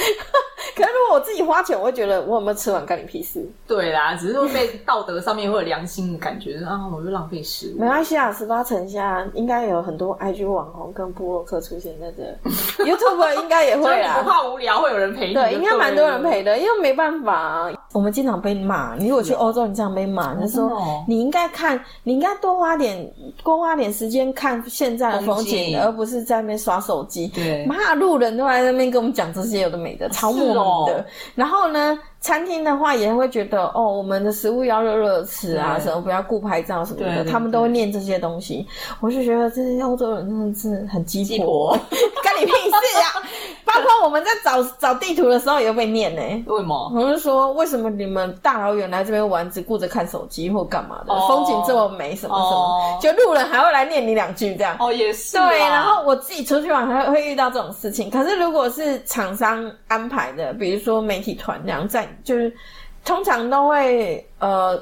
[0.76, 3.46] 可是如果我自己花钱，我会觉得我有没有吃完干你屁事？
[3.68, 7.80] 对啦，只是会被道德上面会有良心的感觉，啊，我就浪费食物。
[7.80, 12.24] 没关系啊，十八层下应该有很多 IG 网红跟部落客出现在这，
[12.84, 14.20] YouTube 应该也会啊。
[14.24, 15.34] 不怕无聊，会有人陪你。
[15.34, 17.72] 对，应该蛮多人陪的，因为没办法啊。
[17.92, 23.12] 我们经常被骂，你如果去欧洲，你经常被骂，就说你应该看，你应该多花点，
[23.44, 27.28] 多花点时间看现在的风景，而不是在那边刷手机。
[27.30, 31.06] 对，骂路人都在那边跟我们讲这些有的没的，超莫名的。
[31.36, 31.98] 然后呢？
[32.22, 38.68] 餐厅的话也会觉得哦，我们的食物要热热吃啊，什么不要顾拍照什么的，他们都会念这些东西。
[39.00, 41.72] 我就觉得这些欧洲人真的是很鸡婆，
[42.22, 43.24] 干你屁事啊！
[43.74, 46.22] 包括我们在找找地图的时候也会被念呢。
[46.48, 46.92] 为什么？
[46.96, 51.14] 我就说，为什么你们大老远来这边玩，只顾着看手机或干嘛的？
[51.14, 54.76] 哦、风景这么美，什么什么、哦，就路人还会来念你两句这样。
[54.80, 55.38] 哦，也是。
[55.38, 58.10] 对，然后我自己出去玩还会遇到这种事情。
[58.10, 62.08] 可是如果是厂商安排的，比如说媒体团这样在。
[62.24, 62.54] 就是
[63.06, 64.78] 通常都会呃，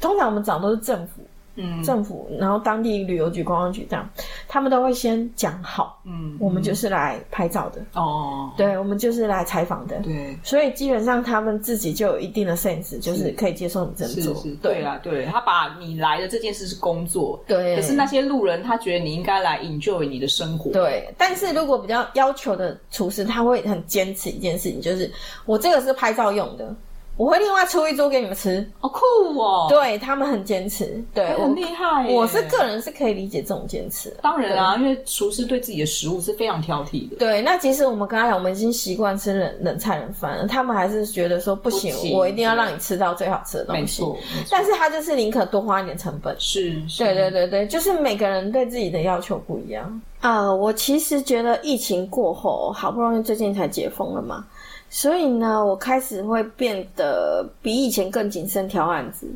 [0.00, 1.22] 通常我们找都是政府
[1.60, 4.08] 嗯，政府，然后当地旅游局、观光局这样，
[4.46, 7.82] 他们都会先讲好，嗯，我们就是来拍照的。
[7.94, 25.10] 哦，对，我们就是来采访的，对，所以基本上他们自己就有一定的 sense，就是可以接受你这么做，对啊，对，他把你来的这件事是工作，对，可是那些路人他觉得你应该来 enjoy 你的生活，对，但是如果比较要求的厨师，他会很坚持一件事情，就是
[25.44, 26.72] 我这个是拍照用的。
[27.18, 29.00] 我会另外出一桌给你们吃，好酷
[29.36, 29.66] 哦！
[29.68, 32.08] 对，他们很坚持，对，很厉害。
[32.08, 34.16] 我是个人是可以理解这种坚持。
[34.22, 37.16] 当然啊，因为厨师对自己的食物是非常挑剔的。
[37.16, 43.80] 对，那其实我们刚才讲，我们已经习惯吃冷冷菜冷饭了，他们还是觉得说不行，我一定要让你吃到最好吃的东西。
[43.80, 44.16] 没错，
[44.48, 46.36] 但是他就是宁可多花一点成本。
[46.38, 50.54] 是，对对对对，就是每个人对自己的要求不一样啊。
[50.54, 54.46] 我其实觉得疫情过后，好不容易最近才解封了嘛。
[54.90, 59.26] 所以呢，我开始会变得比以前更谨慎挑案子，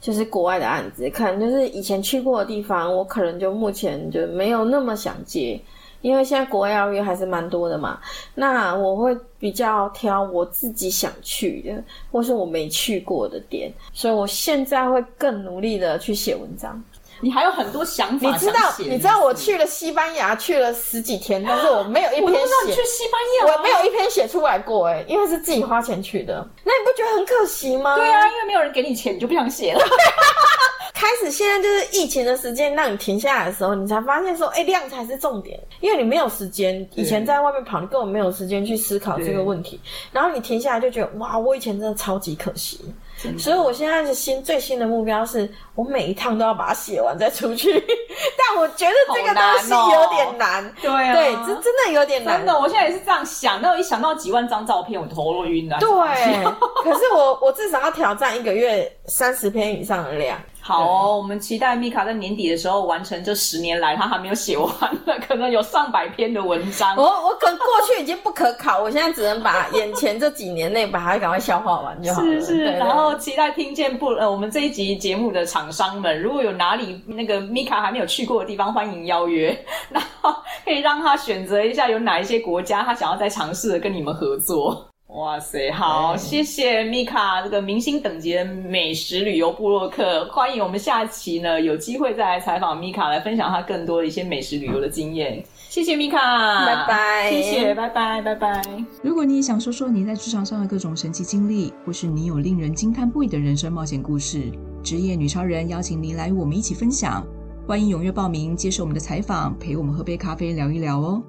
[0.00, 5.60] 就是国外的案子，可能就是以前去过的地方，我可能就目前就没有那么想接，
[6.02, 7.98] 因为现在国外邀约还是蛮多的嘛。
[8.34, 11.82] 那我会比较挑我自己想去的，
[12.12, 16.82] 或是我没去过的点，所以我现在会更努力的去写文章。
[17.20, 18.74] 你还有很多想法，你知道？
[18.78, 22.32] 你知道我去了西班牙，去了十几天，但是我没有一篇写。
[22.32, 26.46] 我知道你去西班牙，我没有一篇写出来过，哎，因为是自己花钱去的。
[26.64, 27.96] 那你不觉得很可惜吗？
[27.96, 29.80] 对啊，因为没有人给你钱，你就不想写了。
[30.94, 36.86] 开始现在就是疫情的时间，让你停下来的时候，你才发现说，哎，量才是重点，因为你没有时间。
[36.96, 39.80] 以前在外面跑，你根本没有时间去思考这个问题。
[40.12, 42.80] 然后你停下来就觉得，哇，我以前真的超级可惜。
[43.36, 47.72] 所以，我现在是新最新的目标是，我每一趟都要把它写完再出去。
[48.38, 50.74] 但我觉得这个东西有点难。
[50.80, 52.38] 对啊，对，真真的有点难。
[52.38, 53.60] 真的，我现在也是这样想。
[53.60, 55.78] 那我一想到几万张照片，我头都晕了。
[55.80, 55.88] 对，
[56.84, 60.38] 可是我我至少要挑战一个月三十篇以上的量。
[60.68, 64.68] 好哦，我们期待米卡在年底的时候完成这十年来他还没有写完
[65.06, 66.94] 的，可能有上百篇的文章。
[67.00, 72.28] 我我可能过去已经不可考，我现在只能把眼前这几年内把它赶快消化完就好了。
[72.28, 79.58] 是是，然后期待听见不呃，我们这一集节目的厂商们，如果有哪里那个米卡还没有去过的地方，欢迎邀约，
[79.88, 80.34] 然后
[80.66, 84.86] 可以让他选择一下有哪一些国家他想要再尝试的跟你们合作。
[85.08, 95.42] 哇塞，好，嗯、谢谢米卡这个明星等级的美食旅游部落客，欢迎我们下期呢有机会再来采访米卡，来分享他更多的一些美食旅游的经验。
[95.70, 96.18] 谢谢米卡，
[96.66, 98.62] 拜拜，谢谢，拜拜，拜拜。
[99.02, 104.52] 如果你也想说说你在职场上的各种神奇经历，或是你有令人惊叹不已的人生冒险故事，
[104.82, 107.26] 职业女超人邀请您来与我们一起分享，
[107.66, 111.22] 欢迎踊跃报名接受我们的采访，陪我们喝杯咖啡聊一聊哦。